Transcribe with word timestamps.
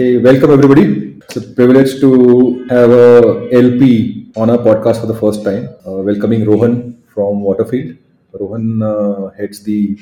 Hey, 0.00 0.16
welcome 0.16 0.50
everybody. 0.56 0.84
It's 1.22 1.36
a 1.36 1.42
privilege 1.56 1.90
to 2.00 2.10
have 2.70 2.90
a 2.90 3.50
LP 3.52 4.32
on 4.34 4.48
our 4.48 4.56
podcast 4.66 4.98
for 5.02 5.08
the 5.10 5.18
first 5.22 5.44
time. 5.44 5.64
Uh, 5.86 5.96
welcoming 6.08 6.46
Rohan 6.50 7.02
from 7.12 7.42
Waterfield. 7.42 7.98
Rohan 8.32 8.82
uh, 8.82 9.28
heads 9.38 9.62
the 9.62 9.98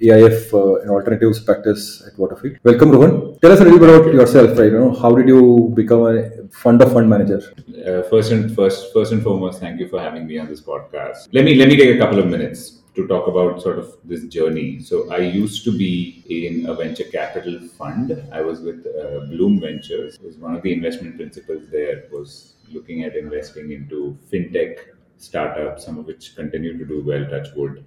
AIF 0.00 0.54
uh, 0.54 0.92
alternatives 0.94 1.40
practice 1.40 2.00
at 2.06 2.16
Waterfield. 2.16 2.58
Welcome, 2.62 2.92
Rohan. 2.92 3.40
Tell 3.40 3.50
us 3.50 3.58
a 3.58 3.64
little 3.64 3.80
bit 3.80 3.90
about 3.90 4.14
yourself. 4.14 4.56
Right? 4.56 4.70
You 4.70 4.78
know, 4.78 4.94
how 4.94 5.16
did 5.16 5.26
you 5.26 5.72
become 5.74 6.06
a 6.06 6.30
fund 6.52 6.80
of 6.80 6.92
fund 6.92 7.10
manager? 7.10 7.42
Uh, 7.84 8.02
first 8.08 8.30
and 8.30 8.54
first, 8.54 8.92
first 8.92 9.10
and 9.10 9.20
foremost, 9.20 9.58
thank 9.58 9.80
you 9.80 9.88
for 9.88 9.98
having 9.98 10.28
me 10.28 10.38
on 10.38 10.46
this 10.46 10.60
podcast. 10.60 11.26
Let 11.32 11.44
me 11.44 11.56
let 11.56 11.66
me 11.66 11.76
take 11.76 11.96
a 11.96 11.98
couple 11.98 12.20
of 12.20 12.28
minutes 12.28 12.79
to 13.00 13.08
talk 13.08 13.26
about 13.26 13.62
sort 13.62 13.78
of 13.78 13.96
this 14.04 14.24
journey. 14.24 14.80
So 14.80 15.10
I 15.10 15.18
used 15.18 15.64
to 15.64 15.76
be 15.76 16.24
in 16.28 16.66
a 16.66 16.74
venture 16.74 17.04
capital 17.04 17.58
fund. 17.78 18.22
I 18.32 18.40
was 18.40 18.60
with 18.60 18.86
uh, 18.86 19.26
Blume 19.26 19.60
Ventures. 19.60 20.14
It 20.14 20.22
was 20.22 20.36
one 20.36 20.54
of 20.54 20.62
the 20.62 20.72
investment 20.72 21.16
principals 21.16 21.68
there 21.70 22.04
was 22.12 22.54
looking 22.70 23.04
at 23.04 23.16
investing 23.16 23.72
into 23.72 24.18
fintech 24.32 24.78
startups, 25.18 25.84
some 25.84 25.98
of 25.98 26.06
which 26.06 26.34
continue 26.36 26.78
to 26.78 26.84
do 26.84 27.02
well, 27.04 27.24
touch 27.28 27.48
wood. 27.54 27.84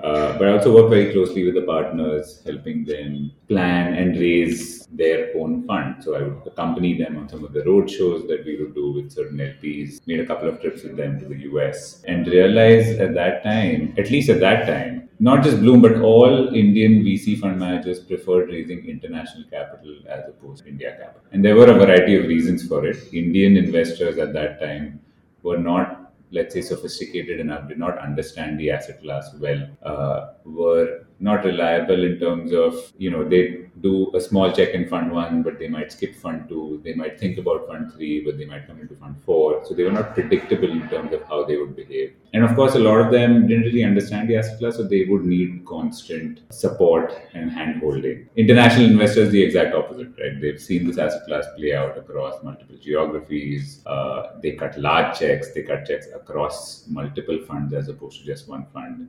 Uh, 0.00 0.38
but 0.38 0.48
I 0.48 0.52
also 0.52 0.74
work 0.74 0.90
very 0.90 1.12
closely 1.12 1.44
with 1.44 1.54
the 1.54 1.62
partners, 1.62 2.42
helping 2.44 2.84
them 2.84 3.32
plan 3.48 3.94
and 3.94 4.18
raise 4.18 4.86
their 4.86 5.32
own 5.36 5.66
fund. 5.66 6.02
So 6.02 6.14
I 6.14 6.22
would 6.22 6.46
accompany 6.46 6.96
them 6.98 7.16
on 7.16 7.28
some 7.28 7.44
of 7.44 7.52
the 7.52 7.64
road 7.64 7.90
shows 7.90 8.26
that 8.28 8.44
we 8.44 8.56
would 8.56 8.74
do 8.74 8.92
with 8.92 9.12
certain 9.12 9.38
LPs, 9.38 10.06
made 10.06 10.20
a 10.20 10.26
couple 10.26 10.48
of 10.48 10.60
trips 10.60 10.82
with 10.82 10.96
them 10.96 11.18
to 11.20 11.26
the 11.26 11.38
US, 11.50 12.02
and 12.06 12.26
realized 12.26 13.00
at 13.00 13.14
that 13.14 13.42
time, 13.42 13.94
at 13.98 14.10
least 14.10 14.28
at 14.28 14.40
that 14.40 14.66
time, 14.66 15.08
not 15.20 15.44
just 15.44 15.60
Blume, 15.60 15.80
but 15.80 16.00
all 16.00 16.52
Indian 16.52 17.04
VC 17.04 17.38
fund 17.38 17.58
managers 17.58 18.00
preferred 18.00 18.48
raising 18.48 18.84
international 18.86 19.44
capital 19.50 19.96
as 20.08 20.28
opposed 20.28 20.64
to 20.64 20.68
India 20.68 20.96
capital. 20.98 21.22
And 21.30 21.44
there 21.44 21.54
were 21.54 21.70
a 21.70 21.74
variety 21.74 22.16
of 22.16 22.26
reasons 22.26 22.66
for 22.66 22.84
it. 22.84 22.96
Indian 23.12 23.56
investors 23.56 24.18
at 24.18 24.32
that 24.32 24.60
time 24.60 25.00
were 25.44 25.58
not 25.58 26.01
let's 26.32 26.54
say, 26.54 26.62
sophisticated 26.62 27.38
enough, 27.38 27.68
did 27.68 27.78
not 27.78 27.98
understand 27.98 28.58
the 28.58 28.70
asset 28.70 29.00
class 29.02 29.34
well, 29.38 29.68
uh, 29.82 30.32
were 30.44 31.06
not 31.22 31.44
reliable 31.44 32.02
in 32.04 32.18
terms 32.18 32.52
of, 32.52 32.92
you 32.98 33.10
know, 33.10 33.22
they 33.26 33.66
do 33.80 34.10
a 34.14 34.20
small 34.20 34.50
check 34.52 34.70
in 34.70 34.88
fund 34.88 35.12
one, 35.12 35.42
but 35.44 35.56
they 35.58 35.68
might 35.68 35.92
skip 35.92 36.16
fund 36.16 36.48
two. 36.48 36.80
They 36.84 36.94
might 36.94 37.18
think 37.18 37.38
about 37.38 37.68
fund 37.68 37.92
three, 37.92 38.24
but 38.24 38.38
they 38.38 38.44
might 38.44 38.66
come 38.66 38.80
into 38.80 38.96
fund 38.96 39.16
four. 39.24 39.64
So 39.64 39.72
they 39.72 39.84
were 39.84 39.92
not 39.92 40.14
predictable 40.14 40.70
in 40.70 40.88
terms 40.88 41.12
of 41.12 41.22
how 41.28 41.44
they 41.44 41.56
would 41.56 41.76
behave. 41.76 42.14
And 42.32 42.44
of 42.44 42.56
course, 42.56 42.74
a 42.74 42.80
lot 42.80 43.00
of 43.00 43.12
them 43.12 43.46
didn't 43.46 43.64
really 43.64 43.84
understand 43.84 44.28
the 44.28 44.36
asset 44.36 44.58
class, 44.58 44.76
so 44.76 44.82
they 44.82 45.04
would 45.04 45.24
need 45.24 45.64
constant 45.64 46.40
support 46.50 47.14
and 47.34 47.52
hand 47.52 47.80
holding. 47.80 48.28
International 48.34 48.86
investors, 48.86 49.30
the 49.30 49.42
exact 49.42 49.76
opposite, 49.76 50.08
right? 50.18 50.40
They've 50.40 50.60
seen 50.60 50.88
this 50.88 50.98
asset 50.98 51.24
class 51.26 51.46
play 51.56 51.72
out 51.72 51.96
across 51.96 52.42
multiple 52.42 52.76
geographies. 52.82 53.80
Uh, 53.86 54.40
they 54.42 54.52
cut 54.52 54.76
large 54.76 55.18
checks, 55.20 55.54
they 55.54 55.62
cut 55.62 55.86
checks 55.86 56.08
across 56.12 56.88
multiple 56.88 57.38
funds 57.46 57.72
as 57.72 57.88
opposed 57.88 58.18
to 58.20 58.26
just 58.26 58.48
one 58.48 58.66
fund. 58.74 59.08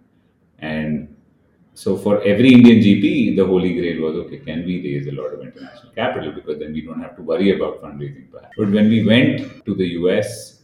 And 0.59 1.15
so 1.73 1.97
for 1.97 2.21
every 2.23 2.53
Indian 2.53 2.79
GP, 2.79 3.35
the 3.35 3.45
holy 3.45 3.73
grail 3.73 4.01
was 4.01 4.15
okay, 4.25 4.37
can 4.37 4.63
we 4.65 4.81
raise 4.83 5.07
a 5.07 5.11
lot 5.11 5.33
of 5.33 5.41
international 5.41 5.91
capital 5.93 6.31
because 6.31 6.59
then 6.59 6.73
we 6.73 6.81
don't 6.81 7.01
have 7.01 7.15
to 7.15 7.23
worry 7.23 7.55
about 7.55 7.81
fundraising. 7.81 8.27
But 8.31 8.51
when 8.57 8.89
we 8.89 9.05
went 9.05 9.65
to 9.65 9.73
the 9.73 9.87
US, 9.99 10.61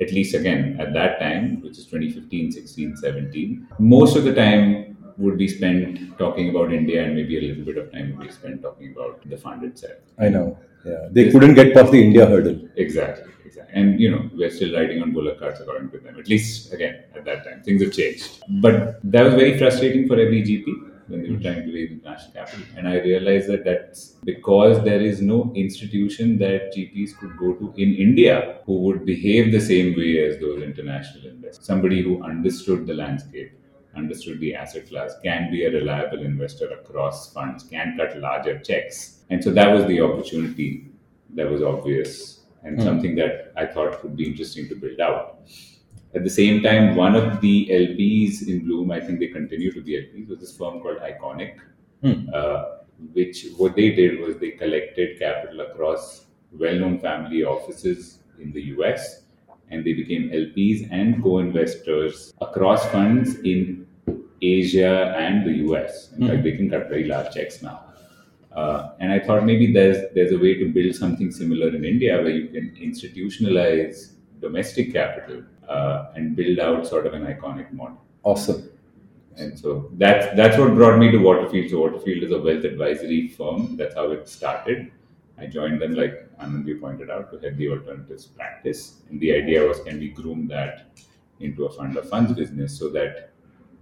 at 0.00 0.12
least 0.12 0.34
again 0.34 0.76
at 0.80 0.92
that 0.92 1.18
time, 1.18 1.60
which 1.62 1.78
is 1.78 1.86
2015, 1.86 2.52
16, 2.52 2.96
17, 2.96 3.68
most 3.78 4.16
of 4.16 4.24
the 4.24 4.34
time 4.34 4.91
would 5.18 5.38
be 5.38 5.48
spent 5.48 6.18
talking 6.18 6.50
about 6.50 6.72
India 6.72 7.04
and 7.04 7.14
maybe 7.14 7.38
a 7.38 7.40
little 7.48 7.64
bit 7.64 7.78
of 7.78 7.92
time 7.92 8.16
would 8.16 8.26
be 8.26 8.32
spent 8.32 8.62
talking 8.62 8.92
about 8.92 9.28
the 9.28 9.36
fund 9.36 9.64
itself. 9.64 9.98
I 10.18 10.28
know. 10.28 10.58
Yeah. 10.84 11.08
They 11.10 11.30
couldn't 11.30 11.54
get 11.54 11.74
past 11.74 11.92
the 11.92 12.02
India 12.02 12.26
hurdle. 12.26 12.60
Exactly. 12.76 13.32
Exactly. 13.44 13.74
And 13.74 14.00
you 14.00 14.10
know, 14.10 14.30
we're 14.34 14.50
still 14.50 14.74
riding 14.74 15.02
on 15.02 15.12
bullock 15.12 15.38
carts 15.38 15.60
according 15.60 15.90
to 15.90 15.98
them. 15.98 16.18
At 16.18 16.28
least 16.28 16.72
again, 16.72 17.04
at 17.14 17.24
that 17.24 17.44
time. 17.44 17.62
Things 17.62 17.82
have 17.82 17.92
changed. 17.92 18.42
But 18.60 18.98
that 19.04 19.22
was 19.24 19.34
very 19.34 19.58
frustrating 19.58 20.08
for 20.08 20.14
every 20.18 20.42
GP 20.42 20.92
when 21.08 21.22
they 21.22 21.30
were 21.30 21.36
mm. 21.36 21.42
trying 21.42 21.66
to 21.66 21.72
raise 21.72 21.90
international 21.90 22.32
capital. 22.32 22.64
And 22.76 22.88
I 22.88 23.00
realized 23.00 23.48
that 23.48 23.64
that's 23.64 24.16
because 24.24 24.82
there 24.84 25.00
is 25.00 25.20
no 25.20 25.52
institution 25.54 26.38
that 26.38 26.74
GPs 26.74 27.16
could 27.18 27.36
go 27.36 27.52
to 27.54 27.74
in 27.76 27.94
India 27.94 28.60
who 28.64 28.80
would 28.84 29.04
behave 29.04 29.52
the 29.52 29.60
same 29.60 29.96
way 29.96 30.24
as 30.26 30.40
those 30.40 30.62
international 30.62 31.26
investors. 31.26 31.66
Somebody 31.66 32.02
who 32.02 32.22
understood 32.22 32.86
the 32.86 32.94
landscape, 32.94 33.52
understood 33.96 34.40
the 34.40 34.54
asset 34.54 34.88
class, 34.88 35.14
can 35.22 35.50
be 35.50 35.64
a 35.64 35.70
reliable 35.70 36.22
investor 36.22 36.68
across 36.70 37.32
funds, 37.32 37.64
can 37.64 37.96
cut 37.96 38.18
larger 38.18 38.58
checks. 38.58 39.20
And 39.30 39.42
so 39.42 39.50
that 39.52 39.72
was 39.72 39.86
the 39.86 40.00
opportunity 40.00 40.88
that 41.34 41.50
was 41.50 41.62
obvious 41.62 42.40
and 42.62 42.78
mm. 42.78 42.84
something 42.84 43.14
that 43.16 43.52
I 43.56 43.66
thought 43.66 44.02
would 44.02 44.16
be 44.16 44.28
interesting 44.28 44.68
to 44.68 44.74
build 44.74 45.00
out. 45.00 45.40
At 46.14 46.24
the 46.24 46.30
same 46.30 46.62
time, 46.62 46.94
one 46.94 47.14
of 47.14 47.40
the 47.40 47.68
LPs 47.70 48.46
in 48.46 48.64
Blume, 48.64 48.90
I 48.90 49.00
think 49.00 49.18
they 49.18 49.28
continue 49.28 49.72
to 49.72 49.80
be 49.80 49.92
LPs, 49.92 50.28
was 50.28 50.40
this 50.40 50.56
firm 50.56 50.80
called 50.80 50.98
Iconiq, 50.98 51.56
mm. 52.04 52.32
uh, 52.34 52.78
which 53.12 53.46
what 53.56 53.74
they 53.74 53.90
did 53.90 54.20
was 54.20 54.36
they 54.36 54.50
collected 54.50 55.18
capital 55.18 55.60
across 55.60 56.26
well-known 56.52 56.98
family 56.98 57.44
offices 57.44 58.18
in 58.38 58.52
the 58.52 58.62
US, 58.76 59.21
and 59.72 59.84
they 59.84 59.94
became 59.94 60.30
LPs 60.30 60.88
and 60.90 61.22
co-investors 61.22 62.32
across 62.40 62.84
funds 62.90 63.36
in 63.40 63.86
Asia 64.42 65.14
and 65.18 65.46
the 65.46 65.54
US. 65.68 66.12
In 66.12 66.24
mm. 66.24 66.28
fact, 66.28 66.42
they 66.44 66.52
can 66.52 66.70
cut 66.70 66.88
very 66.88 67.04
large 67.04 67.32
checks 67.34 67.62
now. 67.62 67.84
Uh, 68.54 68.90
and 69.00 69.10
I 69.10 69.18
thought 69.18 69.44
maybe 69.44 69.72
there's 69.72 70.12
there's 70.14 70.32
a 70.32 70.38
way 70.38 70.54
to 70.54 70.66
build 70.72 70.94
something 70.94 71.30
similar 71.32 71.68
in 71.68 71.84
India 71.84 72.16
where 72.22 72.36
you 72.40 72.48
can 72.48 72.76
institutionalize 72.88 74.12
domestic 74.40 74.92
capital 74.92 75.42
uh, 75.68 76.12
and 76.14 76.36
build 76.36 76.58
out 76.58 76.86
sort 76.86 77.06
of 77.06 77.14
an 77.14 77.24
Iconiq 77.24 77.72
model. 77.72 77.98
Awesome. 78.24 78.68
And 79.36 79.58
so 79.58 79.90
that's 79.94 80.36
that's 80.36 80.58
what 80.58 80.74
brought 80.74 80.98
me 80.98 81.10
to 81.10 81.18
Waterfield. 81.18 81.70
So 81.70 81.80
Waterfield 81.80 82.24
is 82.24 82.32
a 82.32 82.40
wealth 82.40 82.64
advisory 82.64 83.28
firm. 83.28 83.76
That's 83.78 83.94
how 83.94 84.10
it 84.10 84.28
started. 84.28 84.90
I 85.42 85.46
joined 85.46 85.80
them, 85.82 85.94
like 85.94 86.28
Anand 86.40 86.80
pointed 86.80 87.10
out, 87.10 87.32
to 87.32 87.38
head 87.38 87.56
the 87.58 87.68
alternatives 87.70 88.26
practice. 88.26 89.02
And 89.10 89.20
the 89.20 89.34
idea 89.34 89.66
was, 89.66 89.80
can 89.80 89.98
we 89.98 90.10
groom 90.10 90.46
that 90.48 90.86
into 91.40 91.64
a 91.64 91.70
fund 91.70 91.96
of 91.96 92.08
funds 92.08 92.32
business 92.32 92.78
so 92.78 92.88
that 92.90 93.30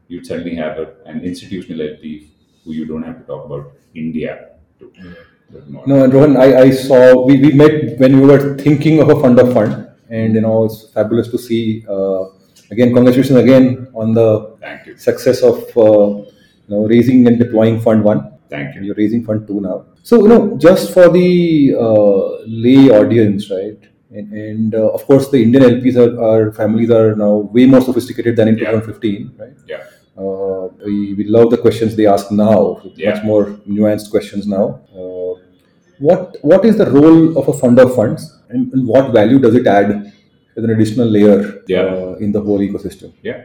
you'd 0.08 0.26
suddenly 0.26 0.54
have 0.56 0.78
a, 0.78 0.94
an 1.06 1.20
institutional 1.20 1.80
LP 1.86 2.30
who 2.64 2.72
you 2.72 2.86
don't 2.86 3.02
have 3.02 3.18
to 3.18 3.24
talk 3.24 3.44
about 3.44 3.72
India 3.94 4.50
to. 4.78 4.92
no, 5.86 6.04
and 6.04 6.14
Rohan, 6.14 6.36
I, 6.36 6.48
I 6.62 6.70
saw 6.70 7.24
we, 7.26 7.40
we 7.40 7.52
met 7.52 7.98
when 7.98 8.20
we 8.20 8.26
were 8.26 8.56
thinking 8.58 9.00
of 9.00 9.08
a 9.10 9.20
fund 9.20 9.38
of 9.38 9.52
fund, 9.52 9.88
and 10.08 10.34
you 10.34 10.40
know 10.40 10.64
it's 10.64 10.90
fabulous 10.90 11.28
to 11.28 11.38
see. 11.38 11.84
Uh, 11.88 12.24
again, 12.70 12.94
congratulations 12.94 13.38
again 13.38 13.88
on 13.94 14.14
the 14.14 14.30
success 14.96 15.42
of 15.42 15.58
uh, 15.76 16.06
you 16.64 16.70
know 16.72 16.86
raising 16.86 17.26
and 17.26 17.38
deploying 17.38 17.80
fund 17.80 18.04
one. 18.04 18.32
Thank 18.48 18.74
you. 18.74 18.82
You're 18.82 18.96
raising 18.96 19.24
fund 19.24 19.46
two 19.46 19.60
now. 19.60 19.86
So 20.02 20.22
you 20.22 20.28
know, 20.28 20.56
just 20.58 20.92
for 20.92 21.08
the 21.08 21.74
uh, 21.78 22.44
lay 22.46 22.90
audience, 22.90 23.50
right? 23.50 23.78
And, 24.10 24.32
and 24.32 24.74
uh, 24.74 24.88
of 24.88 25.04
course, 25.04 25.30
the 25.30 25.42
Indian 25.42 25.62
LPs 25.62 25.96
are, 25.96 26.20
our 26.22 26.52
families 26.52 26.90
are 26.90 27.14
now 27.14 27.34
way 27.54 27.66
more 27.66 27.80
sophisticated 27.80 28.36
than 28.36 28.48
in 28.48 28.58
yeah. 28.58 28.72
2015, 28.72 29.34
right? 29.38 29.52
Yeah. 29.68 29.84
Uh, 30.18 30.68
we, 30.84 31.14
we 31.14 31.24
love 31.24 31.50
the 31.50 31.56
questions 31.56 31.94
they 31.94 32.06
ask 32.06 32.30
now, 32.30 32.82
yeah. 32.96 33.14
much 33.14 33.24
more 33.24 33.46
nuanced 33.68 34.10
questions 34.10 34.46
now. 34.46 34.80
Uh, 34.92 35.40
what 35.98 36.36
what 36.42 36.64
is 36.64 36.76
the 36.76 36.90
role 36.90 37.38
of 37.38 37.46
a 37.48 37.52
fund 37.52 37.78
of 37.78 37.94
funds, 37.94 38.40
and, 38.48 38.72
and 38.72 38.86
what 38.86 39.12
value 39.12 39.38
does 39.38 39.54
it 39.54 39.66
add 39.66 40.12
as 40.56 40.64
an 40.64 40.70
additional 40.70 41.06
layer 41.06 41.62
yeah. 41.68 41.82
uh, 41.82 42.16
in 42.20 42.32
the 42.32 42.40
whole 42.40 42.58
ecosystem? 42.58 43.12
Yeah, 43.22 43.44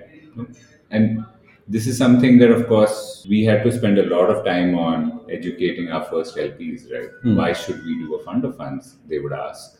and 0.89 1.23
this 1.67 1.87
is 1.87 1.97
something 1.97 2.37
that, 2.39 2.51
of 2.51 2.67
course, 2.67 3.25
we 3.29 3.43
had 3.43 3.63
to 3.63 3.71
spend 3.71 3.97
a 3.97 4.05
lot 4.05 4.29
of 4.29 4.45
time 4.45 4.77
on 4.77 5.21
educating 5.31 5.91
our 5.91 6.03
first 6.05 6.35
LPs. 6.35 6.91
Right? 6.91 7.09
Hmm. 7.21 7.35
Why 7.35 7.53
should 7.53 7.83
we 7.83 7.97
do 7.99 8.15
a 8.15 8.23
fund 8.23 8.45
of 8.45 8.55
funds? 8.55 8.95
They 9.07 9.19
would 9.19 9.33
ask. 9.33 9.79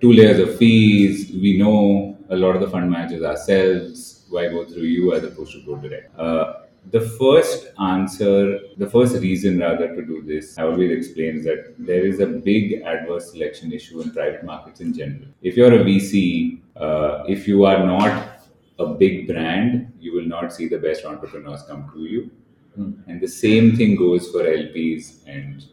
Two 0.00 0.12
layers 0.12 0.38
of 0.38 0.56
fees. 0.58 1.30
We 1.32 1.58
know 1.58 2.18
a 2.30 2.36
lot 2.36 2.56
of 2.56 2.60
the 2.60 2.68
fund 2.68 2.90
managers 2.90 3.22
ourselves 3.22 4.12
why 4.32 4.48
go 4.48 4.64
through 4.64 4.84
you 4.84 5.14
as 5.14 5.22
opposed 5.24 5.52
to 5.52 5.60
go 5.62 5.76
direct? 5.76 6.18
Uh, 6.18 6.54
the 6.90 7.00
first 7.00 7.68
answer, 7.80 8.58
the 8.76 8.88
first 8.90 9.14
reason 9.16 9.60
rather 9.60 9.94
to 9.94 10.02
do 10.04 10.22
this, 10.22 10.58
I 10.58 10.64
always 10.64 10.90
explain 10.90 11.36
is 11.38 11.44
that 11.44 11.74
there 11.78 12.04
is 12.04 12.18
a 12.18 12.26
big 12.26 12.82
adverse 12.82 13.30
selection 13.30 13.72
issue 13.72 14.00
in 14.00 14.10
private 14.10 14.42
markets 14.44 14.80
in 14.80 14.92
general. 14.92 15.28
If 15.42 15.56
you're 15.56 15.72
a 15.72 15.84
VC, 15.84 16.60
uh, 16.76 17.22
if 17.28 17.46
you 17.46 17.64
are 17.64 17.86
not 17.86 18.40
a 18.80 18.86
big 18.86 19.28
brand, 19.28 19.91
not 20.36 20.52
see 20.52 20.68
the 20.68 20.78
best 20.86 21.04
entrepreneurs 21.04 21.62
come 21.68 21.90
to 21.94 22.04
you. 22.14 22.30
Mm. 22.78 22.92
And 23.06 23.20
the 23.20 23.28
same 23.28 23.76
thing 23.76 23.96
goes 23.96 24.30
for 24.30 24.42
LPs 24.44 25.26
and 25.26 25.64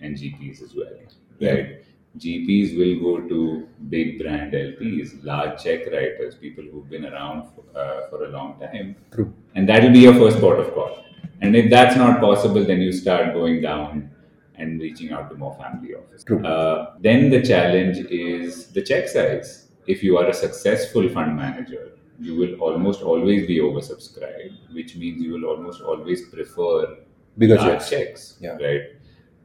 and 0.00 0.16
GPs 0.16 0.62
as 0.62 0.74
well, 0.74 0.94
right? 1.40 1.82
GPs 2.18 2.76
will 2.76 2.96
go 3.00 3.28
to 3.28 3.68
big 3.88 4.18
brand 4.18 4.52
LPs, 4.52 5.24
large 5.24 5.62
check 5.62 5.86
writers, 5.86 6.34
people 6.34 6.64
who've 6.64 6.88
been 6.88 7.06
around 7.06 7.48
for, 7.54 7.64
uh, 7.78 8.08
for 8.10 8.24
a 8.24 8.28
long 8.28 8.60
time. 8.60 8.96
True. 9.12 9.32
And 9.54 9.68
that 9.68 9.82
will 9.82 9.92
be 9.92 10.00
your 10.00 10.14
first 10.14 10.38
port 10.38 10.60
of 10.60 10.74
call. 10.74 11.04
And 11.40 11.56
if 11.56 11.70
that's 11.70 11.96
not 11.96 12.20
possible, 12.20 12.64
then 12.64 12.80
you 12.80 12.92
start 12.92 13.32
going 13.32 13.62
down 13.62 14.10
and 14.56 14.80
reaching 14.80 15.12
out 15.12 15.30
to 15.30 15.36
more 15.36 15.56
family 15.56 15.94
offices. 15.94 16.24
True. 16.24 16.44
Uh, 16.44 16.94
then 17.00 17.30
the 17.30 17.40
challenge 17.40 17.98
is 18.10 18.66
the 18.66 18.82
check 18.82 19.08
size. 19.08 19.68
If 19.86 20.02
you 20.02 20.18
are 20.18 20.28
a 20.28 20.34
successful 20.34 21.08
fund 21.08 21.34
manager, 21.34 21.92
you 22.20 22.36
will 22.36 22.54
almost 22.60 23.02
always 23.02 23.46
be 23.46 23.58
oversubscribed, 23.58 24.52
which 24.74 24.96
means 24.96 25.22
you 25.22 25.32
will 25.32 25.44
almost 25.44 25.82
always 25.82 26.28
prefer 26.28 26.96
Bigger 27.38 27.56
large 27.56 27.78
checks. 27.80 27.90
checks, 27.90 28.38
Yeah. 28.40 28.56
right? 28.56 28.82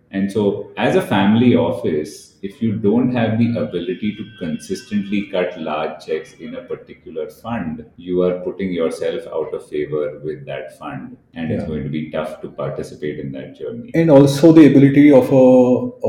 And 0.10 0.32
so, 0.32 0.72
as 0.78 0.96
a 0.96 1.02
family 1.02 1.56
office, 1.58 2.38
if 2.42 2.62
you 2.62 2.78
don't 2.78 3.12
have 3.14 3.38
the 3.40 3.58
ability 3.60 4.16
to 4.16 4.24
consistently 4.40 5.24
cut 5.28 5.60
large 5.60 6.06
checks 6.06 6.34
in 6.40 6.56
a 6.56 6.62
particular 6.64 7.30
fund, 7.30 7.86
you 7.98 8.22
are 8.22 8.40
putting 8.40 8.72
yourself 8.72 9.28
out 9.28 9.54
of 9.54 9.68
favor 9.68 10.22
with 10.24 10.46
that 10.46 10.78
fund, 10.78 11.18
and 11.34 11.52
it's 11.52 11.66
going 11.66 11.84
to 11.84 11.90
be 11.90 12.10
tough 12.10 12.40
to 12.42 12.50
participate 12.50 13.20
in 13.20 13.34
that 13.34 13.56
journey. 13.58 13.92
and 13.96 14.10
also 14.10 14.54
the 14.54 14.66
ability 14.68 15.12
of 15.12 15.30
a 15.34 15.46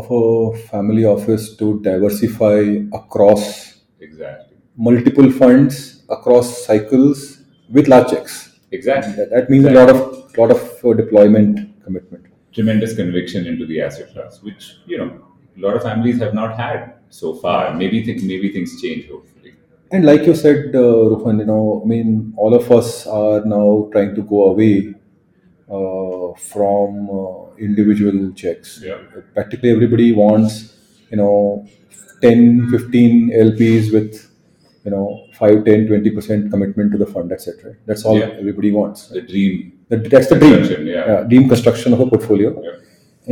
of 0.00 0.06
a 0.20 0.56
family 0.68 1.04
office 1.04 1.56
to 1.56 1.80
diversify 1.80 2.60
across 2.92 3.80
Exactly. 4.00 4.47
Multiple 4.78 5.30
funds 5.30 6.04
across 6.08 6.64
cycles 6.66 7.42
with 7.70 7.88
large 7.88 8.10
checks. 8.10 8.58
Exactly. 8.70 9.12
That, 9.14 9.30
that 9.30 9.50
means 9.50 9.66
a 9.66 9.70
lot 9.70 9.90
of 9.90 9.98
lot 10.38 10.50
of 10.50 10.62
uh, 10.84 10.92
deployment 10.94 11.84
commitment. 11.84 12.26
Tremendous 12.52 12.94
conviction 12.94 13.46
into 13.46 13.66
the 13.66 13.80
asset 13.82 14.12
class, 14.12 14.42
which 14.42 14.76
you 14.86 14.98
know 14.98 15.10
a 15.56 15.60
lot 15.60 15.76
of 15.76 15.82
families 15.82 16.18
have 16.20 16.34
not 16.34 16.56
had 16.56 16.94
so 17.10 17.34
far. 17.34 17.74
Maybe 17.74 18.02
th- 18.04 18.22
maybe 18.22 18.52
things 18.52 18.80
change 18.80 19.08
hopefully. 19.08 19.54
And 19.90 20.04
like 20.04 20.22
you 20.26 20.34
said, 20.34 20.74
uh, 20.74 21.10
Rohan, 21.10 21.38
you 21.38 21.46
know, 21.46 21.80
I 21.82 21.86
mean, 21.88 22.34
all 22.36 22.54
of 22.54 22.70
us 22.70 23.06
are 23.06 23.44
now 23.44 23.88
trying 23.92 24.14
to 24.16 24.22
go 24.22 24.44
away 24.50 24.94
uh, 25.70 26.34
from 26.38 27.10
uh, 27.10 27.54
individual 27.58 28.32
checks. 28.32 28.80
Yeah. 28.84 28.98
Practically 29.34 29.70
everybody 29.70 30.12
wants, 30.12 30.74
you 31.10 31.16
know, 31.16 31.66
10, 32.22 32.70
15 32.70 33.30
LPs 33.30 33.92
with, 33.92 34.27
you 34.84 34.90
know, 34.90 35.26
5, 35.34 35.64
10, 35.64 35.86
20% 35.88 36.50
commitment 36.50 36.92
to 36.92 36.98
the 36.98 37.06
fund. 37.06 37.32
etc? 37.32 37.74
That's 37.86 38.04
all 38.04 38.18
Yeah. 38.18 38.30
everybody 38.38 38.70
wants. 38.70 39.08
The 39.08 39.22
dream. 39.22 39.72
That, 39.88 40.10
that's 40.10 40.28
the 40.28 40.38
dream. 40.38 40.54
Construction, 40.54 40.86
yeah. 40.86 41.22
dream 41.22 41.48
construction 41.48 41.92
of 41.92 42.00
a 42.00 42.06
portfolio. 42.06 42.50
Yeah. 42.62 42.70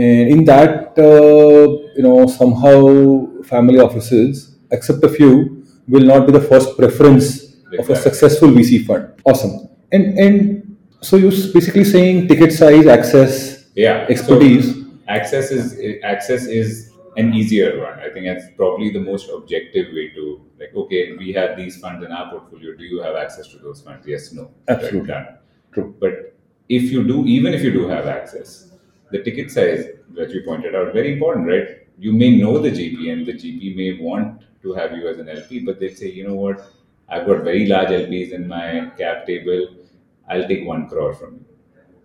And 0.02 0.28
in 0.28 0.44
that, 0.44 0.98
uh, 0.98 1.68
you 1.96 2.02
know, 2.02 2.26
somehow 2.26 3.42
family 3.42 3.78
offices, 3.78 4.56
except 4.70 5.02
a 5.04 5.08
few, 5.08 5.64
will 5.88 6.04
not 6.04 6.26
be 6.26 6.32
the 6.32 6.40
first 6.40 6.76
preference 6.76 7.56
of 7.78 7.88
a 7.88 7.96
successful 7.96 8.48
VC 8.48 8.84
fund. 8.84 9.08
Awesome. 9.24 9.68
And 9.92 10.18
and 10.18 10.76
so 11.00 11.16
you're 11.16 11.30
basically 11.54 11.84
saying 11.84 12.28
ticket 12.28 12.52
size, 12.52 12.86
access, 12.86 13.66
yeah 13.74 14.06
expertise. 14.08 14.74
So 14.74 14.82
access 15.08 15.50
is 15.50 15.78
access 16.02 16.46
is 16.46 16.90
an 17.16 17.32
easier 17.34 17.68
one 17.80 17.98
i 18.00 18.08
think 18.12 18.26
that's 18.26 18.46
probably 18.56 18.90
the 18.90 19.00
most 19.00 19.30
objective 19.30 19.86
way 19.92 20.08
to 20.16 20.24
like 20.58 20.74
okay 20.74 21.16
we 21.16 21.32
have 21.32 21.56
these 21.56 21.78
funds 21.78 22.04
in 22.04 22.12
our 22.12 22.30
portfolio 22.30 22.74
do 22.76 22.84
you 22.84 23.00
have 23.02 23.16
access 23.16 23.48
to 23.48 23.58
those 23.58 23.80
funds 23.80 24.06
yes 24.06 24.32
no 24.32 24.50
Absolutely. 24.68 25.08
done. 25.08 25.26
True. 25.72 25.94
but 26.00 26.34
if 26.68 26.84
you 26.90 27.04
do 27.06 27.24
even 27.26 27.54
if 27.54 27.62
you 27.62 27.72
do 27.72 27.88
have 27.88 28.06
access 28.06 28.70
the 29.10 29.22
ticket 29.22 29.50
size 29.50 29.84
that 30.14 30.30
you 30.30 30.42
pointed 30.42 30.74
out 30.74 30.92
very 30.92 31.12
important 31.12 31.46
right 31.46 31.68
you 31.98 32.12
may 32.12 32.30
know 32.36 32.58
the 32.58 32.70
gp 32.70 33.12
and 33.12 33.26
the 33.26 33.32
gp 33.32 33.76
may 33.76 33.98
want 34.02 34.42
to 34.62 34.72
have 34.74 34.92
you 34.96 35.08
as 35.08 35.18
an 35.18 35.28
lp 35.28 35.60
but 35.60 35.78
they 35.78 35.92
say 35.94 36.10
you 36.10 36.26
know 36.26 36.34
what 36.34 36.72
i've 37.08 37.26
got 37.26 37.42
very 37.44 37.66
large 37.66 37.88
lps 37.88 38.32
in 38.32 38.48
my 38.48 38.90
cap 38.98 39.26
table 39.26 39.68
i'll 40.28 40.48
take 40.48 40.66
one 40.66 40.88
crore 40.88 41.14
from 41.14 41.34
you 41.34 41.44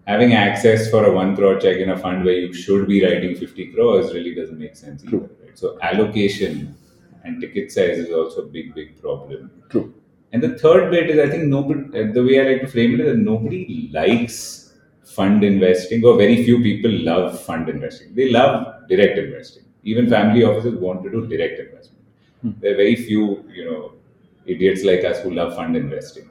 having 0.08 0.34
access 0.34 0.90
for 0.90 1.06
a 1.06 1.12
one 1.12 1.36
crore 1.36 1.58
check 1.60 1.78
in 1.78 1.90
a 1.90 1.98
fund 1.98 2.26
where 2.26 2.34
you 2.34 2.54
should 2.54 2.88
be 2.88 3.04
writing 3.04 3.36
50 3.36 3.68
crores 3.74 4.14
really 4.14 4.34
doesn't 4.34 4.60
make 4.60 4.76
sense 4.76 5.04
either. 5.06 5.18
Right? 5.18 5.58
So 5.58 5.78
allocation 5.82 6.76
and 7.24 7.42
ticket 7.42 7.72
size 7.72 7.98
is 7.98 8.14
also 8.14 8.42
a 8.42 8.46
big, 8.46 8.74
big 8.76 9.00
problem. 9.02 9.52
True. 9.70 9.94
And 10.34 10.42
the 10.42 10.58
third 10.58 10.92
bit 10.92 11.10
is 11.10 11.20
I 11.20 11.30
think 11.30 11.44
nobody, 11.44 11.82
uh, 12.00 12.14
the 12.14 12.24
way 12.24 12.40
I 12.40 12.54
like 12.54 12.62
to 12.62 12.68
frame 12.68 12.94
it 12.96 13.02
is 13.02 13.08
that 13.08 13.18
nobody 13.18 13.90
likes 13.94 14.74
fund 15.04 15.44
investing 15.44 16.04
or 16.06 16.18
very 16.18 16.44
few 16.44 16.62
people 16.62 16.92
love 16.92 17.42
fund 17.42 17.68
investing. 17.68 18.16
They 18.16 18.30
love 18.32 18.88
direct 18.88 19.18
investing. 19.18 19.64
Even 19.84 20.10
family 20.10 20.44
offices 20.44 20.80
want 20.80 21.04
to 21.04 21.10
do 21.10 21.28
direct 21.28 21.60
investment. 21.60 22.06
There 22.62 22.74
are 22.74 22.78
very 22.78 22.96
few, 22.96 23.46
you 23.54 23.66
know, 23.66 23.94
idiots 24.46 24.84
like 24.84 25.04
us 25.04 25.20
who 25.20 25.32
love 25.32 25.56
fund 25.56 25.76
investing. 25.76 26.30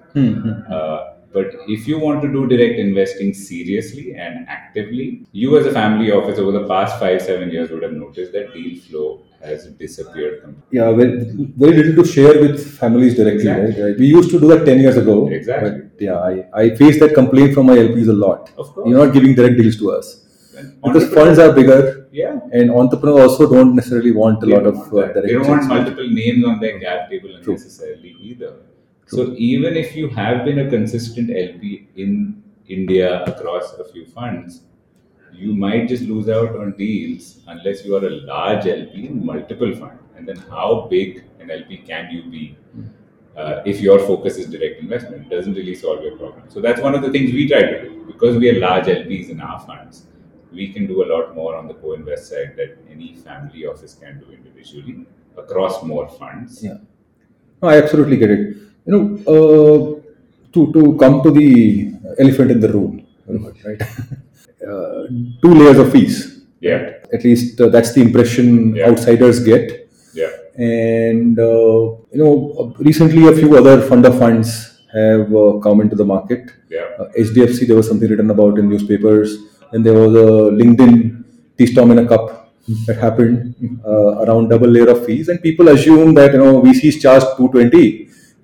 Uh, 0.73 1.15
but 1.33 1.47
if 1.69 1.87
you 1.87 1.99
want 1.99 2.23
to 2.23 2.29
do 2.33 2.47
direct 2.47 2.79
investing 2.79 3.33
seriously 3.33 4.15
and 4.15 4.49
actively, 4.49 5.27
you 5.33 5.57
as 5.59 5.67
a 5.67 5.73
family 5.73 6.11
office 6.11 6.39
over 6.39 6.53
the 6.53 6.67
past 6.67 6.99
five, 6.99 7.23
seven 7.23 7.51
years 7.51 7.71
would 7.71 7.83
have 7.83 7.93
noticed 7.93 8.33
that 8.33 8.53
deal 8.53 8.81
flow 8.81 9.23
has 9.43 9.67
disappeared 9.67 10.43
completely. 10.43 10.79
Yeah, 10.79 10.93
very, 10.93 11.25
very 11.63 11.77
little 11.77 12.03
to 12.03 12.11
share 12.11 12.41
with 12.41 12.77
families 12.79 13.15
directly, 13.17 13.49
Exactly. 13.49 13.83
right? 13.83 13.99
We 13.99 14.07
used 14.07 14.31
to 14.31 14.41
do 14.41 14.49
that 14.49 14.67
10 14.67 14.81
years 14.81 14.97
ago. 14.97 15.29
Exactly. 15.29 15.71
But 15.71 16.01
yeah, 16.01 16.19
I, 16.19 16.49
I 16.53 16.75
face 16.75 16.99
that 17.01 17.15
complaint 17.15 17.55
from 17.55 17.67
my 17.67 17.77
LPs 17.77 18.09
a 18.09 18.13
lot. 18.13 18.51
Of 18.59 18.67
course. 18.75 18.89
You're 18.89 19.05
not 19.07 19.15
giving 19.15 19.35
direct 19.35 19.57
deals 19.57 19.77
to 19.79 19.93
us. 19.93 20.27
Because 20.83 21.13
funds 21.15 21.39
are 21.39 21.53
bigger 21.53 22.09
yeah. 22.13 22.39
and 22.53 22.71
entrepreneurs 22.71 23.31
also 23.31 23.51
don't 23.51 23.75
necessarily 23.75 24.13
want 24.13 24.43
a 24.43 24.47
They 24.47 24.53
lot 24.53 24.67
of 24.67 24.77
want 24.77 24.93
uh, 24.93 25.13
direct 25.13 25.27
They 25.27 25.33
don't 25.33 25.49
want 25.49 25.67
multiple 25.69 26.09
names 26.09 26.45
on 26.45 26.61
their 26.61 26.79
cap 26.81 27.09
table 27.09 27.31
True. 27.43 27.55
unnecessarily 27.55 28.17
either. 28.21 28.57
So 29.11 29.35
even 29.37 29.77
if 29.77 29.97
you 29.97 30.09
have 30.11 30.45
been 30.45 30.61
a 30.61 30.71
consistent 30.71 31.31
LP 31.31 31.89
in 31.97 32.45
India 32.69 33.25
across 33.25 33.73
a 33.75 33.85
few 33.85 34.07
funds, 34.07 34.63
you 35.33 35.53
might 35.53 35.89
just 35.89 36.05
lose 36.05 36.29
out 36.29 36.55
on 36.57 36.77
deals 36.77 37.41
unless 37.49 37.85
you 37.85 37.97
are 37.97 38.07
a 38.07 38.11
large 38.11 38.67
LP 38.69 39.07
in 39.07 39.27
multiple 39.27 39.75
funds. 39.75 40.01
And 40.17 40.29
then 40.29 40.37
how 40.37 40.87
big 40.89 41.25
an 41.41 41.51
LP 41.51 41.79
can 41.79 42.13
you 42.13 42.23
be 42.31 42.57
uh, 43.37 43.63
if 43.67 43.81
your 43.81 43.99
focus 43.99 44.37
is 44.37 44.47
direct 44.47 44.81
investment? 44.81 45.27
It 45.27 45.31
doesn't 45.35 45.55
really 45.55 45.75
solve 45.75 46.05
your 46.05 46.17
problem. 46.17 46.45
So 46.49 46.61
that's 46.61 46.81
one 46.81 46.95
of 46.95 47.03
the 47.03 47.11
things 47.11 47.33
we 47.33 47.49
try 47.49 47.63
to 47.63 47.83
do. 47.89 48.05
Because 48.07 48.37
we 48.37 48.49
are 48.51 48.61
large 48.61 48.85
LPs 48.85 49.31
in 49.31 49.41
our 49.41 49.59
funds, 49.59 50.07
we 50.53 50.73
can 50.73 50.87
do 50.87 51.03
a 51.03 51.07
lot 51.13 51.35
more 51.35 51.57
on 51.57 51.67
the 51.67 51.75
co-invest 51.75 52.29
side 52.29 52.55
that 52.59 52.79
any 52.89 53.17
family 53.17 53.67
office 53.67 53.95
can 53.95 54.21
do 54.21 54.31
individually 54.31 55.05
across 55.37 55.83
more 55.83 56.09
funds. 56.09 56.63
Yeah. 56.63 56.79
No, 57.61 57.71
I 57.71 57.79
absolutely 57.79 58.17
get 58.17 58.31
it. 58.31 58.70
You 58.91 58.97
know, 58.97 59.03
uh, 59.35 59.79
to 60.55 60.61
to 60.75 60.97
come 60.99 61.23
to 61.23 61.31
the 61.31 61.93
elephant 62.19 62.51
in 62.51 62.61
the 62.61 62.71
room, 62.77 63.07
right? 63.65 63.81
uh, 64.71 65.03
two 65.43 65.53
layers 65.61 65.79
of 65.79 65.93
fees. 65.93 66.17
Yeah. 66.61 66.95
At 67.13 67.23
least 67.25 67.61
uh, 67.61 67.69
that's 67.69 67.93
the 67.95 68.03
impression 68.03 68.75
Yeah. 68.77 68.89
outsiders 68.89 69.39
get. 69.51 69.89
Yeah. 70.13 70.33
And 70.57 71.39
uh, 71.39 71.79
you 72.13 72.21
know, 72.23 72.75
recently 72.79 73.29
a 73.29 73.35
few 73.41 73.57
other 73.61 73.81
fund 73.93 74.05
of 74.11 74.19
funds 74.19 74.51
have 74.93 75.33
uh, 75.35 75.59
come 75.63 75.81
into 75.81 75.95
the 75.97 76.05
market. 76.05 76.51
Yeah. 76.69 76.89
Uh, 76.99 77.07
HDFC, 77.17 77.69
there 77.69 77.77
was 77.77 77.87
something 77.87 78.09
written 78.11 78.31
about 78.31 78.59
in 78.59 78.69
newspapers. 78.75 79.39
and 79.73 79.87
there 79.87 79.95
was 79.95 80.15
a 80.21 80.31
LinkedIn 80.61 80.95
tea 81.57 81.67
storm 81.73 81.91
in 81.95 81.99
a 82.03 82.07
cup 82.13 82.25
that 82.87 82.97
happened 83.03 83.37
uh, 83.91 84.11
around 84.25 84.49
double 84.53 84.67
layer 84.77 84.89
of 84.95 85.05
fees, 85.07 85.29
and 85.29 85.41
people 85.45 85.69
assume 85.75 86.09
that 86.17 86.33
you 86.35 86.41
know 86.43 86.55
VCs 86.65 86.97
charge 87.05 87.23
220 87.37 87.83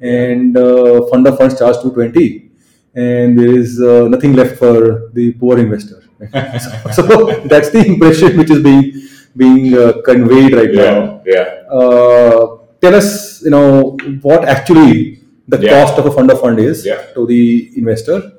and 0.00 0.56
uh, 0.56 1.06
fund 1.06 1.26
of 1.26 1.38
funds 1.38 1.58
charge 1.58 1.76
220, 1.82 2.50
and 2.94 3.38
there 3.38 3.54
is 3.56 3.80
uh, 3.80 4.08
nothing 4.08 4.34
left 4.34 4.56
for 4.58 5.10
the 5.12 5.32
poor 5.34 5.58
investor. 5.58 6.02
so, 6.64 6.92
so 6.92 7.02
that's 7.52 7.70
the 7.70 7.84
impression 7.86 8.36
which 8.38 8.50
is 8.50 8.62
being 8.62 8.92
being 9.36 9.74
uh, 9.76 9.92
conveyed 10.02 10.54
right 10.54 10.72
now 10.72 11.20
Yeah. 11.26 11.34
Yeah. 11.34 11.78
uh, 11.78 12.58
tell 12.80 12.94
us, 12.94 13.42
you 13.44 13.50
know, 13.50 13.96
what 14.22 14.44
actually 14.48 15.20
the 15.48 15.58
Yeah. 15.60 15.70
cost 15.84 15.98
of 15.98 16.06
a 16.06 16.10
fund 16.10 16.30
of 16.30 16.40
fund 16.40 16.58
is 16.58 16.86
Yeah. 16.86 17.02
to 17.14 17.26
the 17.26 17.70
investor, 17.76 18.32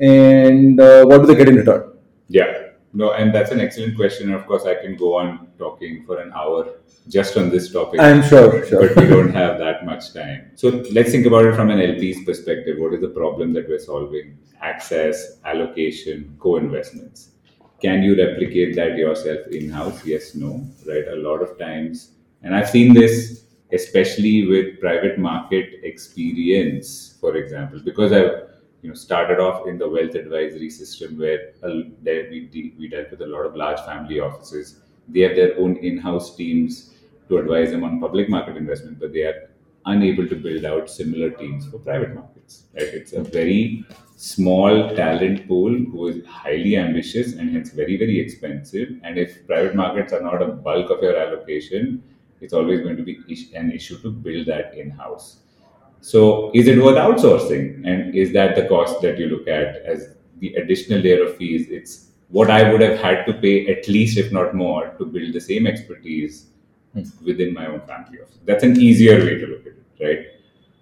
and 0.00 0.80
uh, 0.80 1.04
what 1.04 1.18
do 1.20 1.26
they 1.26 1.34
get 1.34 1.48
in 1.48 1.56
return? 1.56 1.82
Yeah. 2.28 2.52
No, 2.94 3.12
and 3.12 3.34
that's 3.34 3.50
an 3.50 3.60
excellent 3.60 3.96
question. 3.96 4.28
And 4.30 4.36
of 4.40 4.46
course, 4.46 4.64
I 4.64 4.74
can 4.74 4.96
go 4.96 5.16
on 5.18 5.48
talking 5.58 6.04
for 6.06 6.20
an 6.20 6.32
hour 6.34 6.66
just 7.08 7.36
on 7.36 7.50
this 7.50 7.72
topic. 7.72 8.00
I'm 8.00 8.22
sure, 8.22 8.64
sure. 8.66 8.88
but 8.88 8.96
we 8.96 9.06
don't 9.08 9.32
have 9.32 9.58
that 9.58 9.84
much 9.84 10.12
time. 10.12 10.50
So 10.54 10.84
let's 10.92 11.10
think 11.10 11.26
about 11.26 11.46
it 11.46 11.54
from 11.54 11.70
an 11.70 11.80
LP's 11.80 12.24
perspective. 12.24 12.78
What 12.78 12.94
is 12.94 13.00
the 13.00 13.08
problem 13.08 13.52
that 13.54 13.68
we're 13.68 13.78
solving? 13.78 14.38
Access, 14.60 15.38
allocation, 15.44 16.36
co-investments. 16.38 17.30
Can 17.80 18.02
you 18.02 18.16
replicate 18.16 18.74
that 18.76 18.96
yourself 18.96 19.46
in-house? 19.48 20.04
Yes, 20.04 20.34
no, 20.34 20.66
right? 20.86 21.06
A 21.08 21.16
lot 21.16 21.42
of 21.42 21.58
times, 21.58 22.12
and 22.42 22.54
I've 22.54 22.68
seen 22.68 22.92
this 22.92 23.44
especially 23.72 24.46
with 24.46 24.80
private 24.80 25.18
market 25.18 25.80
experience, 25.82 27.16
for 27.20 27.36
example, 27.36 27.80
because 27.84 28.12
I've 28.12 28.48
you 28.82 28.88
know 28.90 28.94
started 28.94 29.40
off 29.40 29.66
in 29.66 29.78
the 29.78 29.88
wealth 29.88 30.14
advisory 30.14 30.70
system 30.70 31.18
where 31.18 31.52
uh, 31.62 31.68
we, 32.02 32.48
de- 32.52 32.74
we 32.78 32.88
dealt 32.88 33.10
with 33.10 33.20
a 33.22 33.26
lot 33.26 33.42
of 33.42 33.56
large 33.56 33.80
family 33.80 34.20
offices. 34.20 34.80
They 35.08 35.20
have 35.20 35.36
their 35.36 35.58
own 35.58 35.76
in-house 35.76 36.36
teams 36.36 36.94
to 37.28 37.38
advise 37.38 37.70
them 37.70 37.84
on 37.84 38.00
public 38.00 38.28
market 38.28 38.56
investment, 38.56 38.98
but 38.98 39.12
they 39.12 39.22
are 39.22 39.50
unable 39.86 40.26
to 40.28 40.36
build 40.36 40.64
out 40.64 40.90
similar 40.90 41.30
teams 41.30 41.66
for 41.66 41.78
private 41.78 42.14
markets. 42.14 42.64
Right? 42.74 42.88
It's 42.88 43.12
a 43.12 43.22
very 43.22 43.84
small 44.16 44.94
talent 44.94 45.46
pool 45.46 45.72
who 45.72 46.08
is 46.08 46.26
highly 46.26 46.76
ambitious 46.76 47.34
and 47.34 47.50
hence 47.50 47.70
very, 47.70 47.96
very 47.96 48.18
expensive. 48.18 48.88
And 49.02 49.18
if 49.18 49.46
private 49.46 49.74
markets 49.74 50.12
are 50.12 50.20
not 50.20 50.42
a 50.42 50.46
bulk 50.46 50.90
of 50.90 51.02
your 51.02 51.16
allocation, 51.16 52.02
it's 52.40 52.52
always 52.52 52.80
going 52.80 52.96
to 52.96 53.02
be 53.02 53.18
an 53.54 53.72
issue 53.72 53.98
to 53.98 54.10
build 54.10 54.46
that 54.46 54.74
in 54.76 54.90
house. 54.90 55.38
So, 56.00 56.52
is 56.54 56.68
it 56.68 56.82
worth 56.82 56.96
outsourcing? 56.96 57.86
And 57.86 58.14
is 58.14 58.32
that 58.32 58.54
the 58.54 58.68
cost 58.68 59.00
that 59.02 59.18
you 59.18 59.26
look 59.26 59.48
at 59.48 59.76
as 59.84 60.14
the 60.38 60.54
additional 60.54 61.00
layer 61.00 61.24
of 61.24 61.36
fees? 61.36 61.66
It's 61.68 62.10
what 62.28 62.50
I 62.50 62.70
would 62.70 62.80
have 62.80 62.98
had 62.98 63.24
to 63.26 63.34
pay 63.34 63.66
at 63.66 63.88
least, 63.88 64.16
if 64.16 64.30
not 64.30 64.54
more, 64.54 64.94
to 64.98 65.04
build 65.04 65.32
the 65.32 65.40
same 65.40 65.66
expertise. 65.66 66.46
Within 67.24 67.54
my 67.54 67.66
own 67.66 67.80
family 67.80 68.20
office. 68.20 68.38
That's 68.44 68.64
an 68.64 68.80
easier 68.80 69.18
way 69.18 69.36
to 69.38 69.46
look 69.46 69.66
at 69.66 69.72
it, 69.72 70.04
right? 70.04 70.26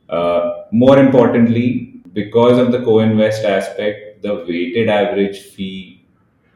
Uh, 0.08 0.64
more 0.72 0.98
importantly, 0.98 2.00
because 2.12 2.58
of 2.58 2.72
the 2.72 2.82
co-invest 2.82 3.44
aspect, 3.44 4.22
the 4.22 4.34
weighted 4.48 4.88
average 4.88 5.38
fee 5.38 6.06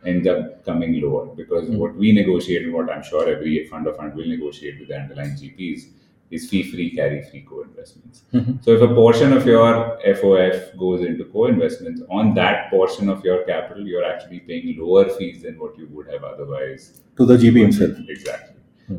ends 0.04 0.26
up 0.26 0.64
coming 0.64 1.00
lower 1.02 1.26
because 1.34 1.68
mm. 1.68 1.76
what 1.76 1.94
we 1.94 2.12
negotiate 2.12 2.62
and 2.62 2.72
what 2.72 2.90
I'm 2.90 3.02
sure 3.02 3.28
every 3.28 3.66
fund 3.66 3.86
of 3.86 3.96
fund 3.96 4.14
will 4.14 4.26
negotiate 4.26 4.78
with 4.78 4.88
the 4.88 4.96
underlying 4.96 5.32
GPs 5.32 5.82
is 6.30 6.48
fee 6.48 6.62
free, 6.62 6.90
carry 6.90 7.22
free 7.22 7.42
co 7.42 7.62
investments. 7.62 8.22
Mm-hmm. 8.32 8.62
So 8.62 8.70
if 8.72 8.82
a 8.82 8.94
portion 8.94 9.32
of 9.32 9.44
your 9.46 9.98
FOF 10.06 10.78
goes 10.78 11.04
into 11.04 11.24
co 11.24 11.46
investments, 11.46 12.02
on 12.08 12.34
that 12.34 12.70
portion 12.70 13.08
of 13.08 13.24
your 13.24 13.44
capital, 13.44 13.86
you're 13.86 14.04
actually 14.04 14.40
paying 14.40 14.76
lower 14.78 15.08
fees 15.08 15.42
than 15.42 15.58
what 15.58 15.76
you 15.76 15.88
would 15.88 16.06
have 16.08 16.24
otherwise. 16.24 17.02
To 17.16 17.26
the 17.26 17.36
GP 17.36 17.60
himself. 17.60 17.98
Exactly. 18.08 18.49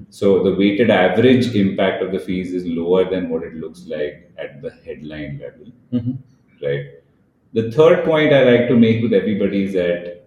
So 0.10 0.44
the 0.44 0.56
weighted 0.56 0.90
average 0.90 1.56
impact 1.56 2.04
of 2.04 2.12
the 2.12 2.20
fees 2.20 2.54
is 2.54 2.66
lower 2.66 3.10
than 3.10 3.30
what 3.30 3.44
it 3.44 3.56
looks 3.56 3.86
like 3.88 4.32
at 4.38 4.62
the 4.62 4.72
headline 4.86 5.40
level. 5.40 5.72
Mm-hmm. 5.94 6.66
Right. 6.66 6.86
The 7.54 7.72
third 7.72 8.06
point 8.06 8.34
I 8.34 8.44
like 8.44 8.68
to 8.70 8.78
make 8.78 9.02
with 9.02 9.14
everybody 9.14 9.66
is 9.66 9.74
that 9.74 10.26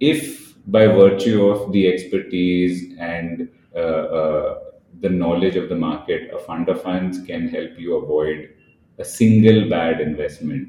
if 0.00 0.54
by 0.66 0.86
virtue 0.86 1.46
of 1.48 1.72
the 1.72 1.86
expertise 1.86 2.94
and 2.98 3.48
uh, 3.74 3.78
uh, 3.78 4.58
the 5.00 5.08
knowledge 5.08 5.56
of 5.56 5.68
the 5.68 5.74
market, 5.76 6.34
a 6.34 6.38
fund 6.38 6.68
of 6.68 6.82
funds 6.82 7.20
can 7.26 7.48
help 7.48 7.78
you 7.78 7.96
avoid 7.96 8.50
a 8.98 9.04
single 9.04 9.68
bad 9.68 10.00
investment. 10.00 10.68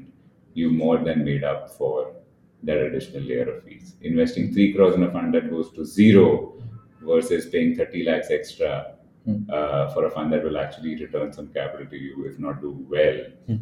You 0.54 0.70
more 0.70 0.98
than 0.98 1.24
made 1.24 1.44
up 1.44 1.70
for 1.70 2.14
that 2.62 2.78
additional 2.78 3.22
layer 3.22 3.48
of 3.56 3.64
fees. 3.64 3.94
Investing 4.02 4.52
three 4.52 4.72
crores 4.72 4.94
in 4.94 5.02
a 5.02 5.10
fund 5.10 5.34
that 5.34 5.50
goes 5.50 5.72
to 5.72 5.84
zero 5.84 6.54
versus 7.00 7.46
paying 7.46 7.76
30 7.76 8.04
lakhs 8.04 8.30
extra 8.30 8.94
mm. 9.26 9.48
uh, 9.50 9.90
for 9.90 10.06
a 10.06 10.10
fund 10.10 10.32
that 10.32 10.44
will 10.44 10.58
actually 10.58 10.96
return 10.96 11.32
some 11.32 11.48
capital 11.48 11.86
to 11.86 11.96
you, 11.96 12.26
if 12.26 12.38
not 12.38 12.60
do 12.60 12.86
well, 12.88 13.18
mm. 13.48 13.60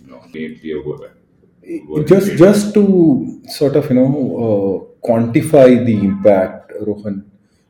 you 0.00 0.10
know, 0.10 0.22
be 0.32 0.72
a 0.72 2.04
just 2.04 2.36
just 2.36 2.74
to 2.74 3.40
sort 3.48 3.76
of 3.76 3.88
you 3.90 3.96
know 3.96 4.10
uh, 4.44 5.06
quantify 5.06 5.84
the 5.84 5.96
impact 6.08 6.72
rohan 6.86 7.24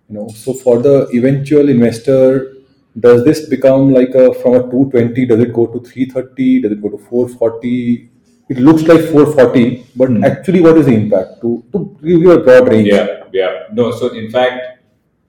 you 0.08 0.14
know 0.16 0.28
so 0.28 0.52
for 0.52 0.82
the 0.82 1.08
eventual 1.18 1.68
investor 1.68 2.52
does 3.00 3.24
this 3.24 3.48
become 3.48 3.92
like 3.92 4.14
a 4.14 4.34
from 4.34 4.54
a 4.54 4.60
220 4.60 5.26
does 5.26 5.40
it 5.40 5.52
go 5.52 5.66
to 5.66 5.80
330 5.80 6.60
does 6.60 6.72
it 6.72 6.82
go 6.82 6.90
to 6.90 6.98
440 6.98 8.10
it 8.48 8.58
looks 8.58 8.82
like 8.82 9.00
440 9.00 9.86
but 9.96 10.10
mm. 10.10 10.24
actually 10.24 10.60
what 10.60 10.76
is 10.76 10.86
the 10.86 10.94
impact 10.94 11.40
to 11.40 11.62
to 11.72 11.96
give 12.02 12.20
you 12.20 12.32
a 12.32 12.40
broad 12.42 12.68
range 12.68 12.88
yeah 12.88 13.06
yeah 13.32 13.64
no 13.72 13.90
so 13.90 14.08
in 14.08 14.30
fact 14.30 14.75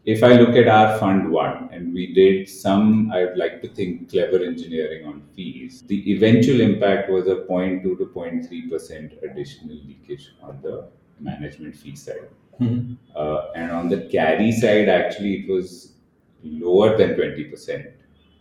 if 0.08 0.24
I 0.24 0.34
look 0.40 0.56
at 0.56 0.70
our 0.70 0.98
fund 1.00 1.30
one 1.30 1.68
and 1.74 1.94
we 1.94 2.14
did 2.14 2.48
some, 2.48 3.12
I 3.12 3.26
would 3.26 3.38
like 3.38 3.62
to 3.62 3.68
think 3.68 4.10
clever 4.10 4.42
engineering 4.42 5.06
on 5.06 5.22
fees, 5.36 5.84
the 5.86 6.00
eventual 6.14 6.62
impact 6.62 7.10
was 7.10 7.28
a 7.28 7.36
0.2 7.36 7.84
to 7.84 8.06
0.3% 8.16 9.24
additional 9.30 9.76
leakage 9.76 10.34
on 10.42 10.62
the 10.62 10.88
management 11.20 11.76
fee 11.76 11.98
side. 11.98 12.30
Mm-hmm. 12.62 12.94
Uh, 13.14 13.52
and 13.54 13.70
on 13.72 13.90
the 13.90 14.08
carry 14.10 14.54
side, 14.54 14.88
actually, 14.88 15.42
it 15.42 15.52
was 15.52 15.96
lower 16.42 16.96
than 16.98 17.16
20%. 17.16 17.92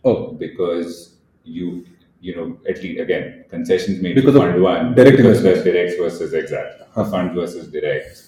Oh. 0.05 0.31
Because 0.31 1.17
you, 1.43 1.85
you 2.21 2.33
know, 2.33 2.57
at 2.69 2.81
least 2.81 3.01
again, 3.01 3.43
concessions 3.49 4.01
made 4.01 4.15
because 4.15 4.35
to 4.35 4.39
fund 4.39 4.63
one 4.63 4.95
direct 4.95 5.17
because 5.17 5.43
there's 5.43 5.65
direct 5.65 5.99
versus 5.99 6.33
exact, 6.33 6.83
huh. 6.93 7.03
fund 7.11 7.35
versus 7.35 7.67
direct. 7.67 8.26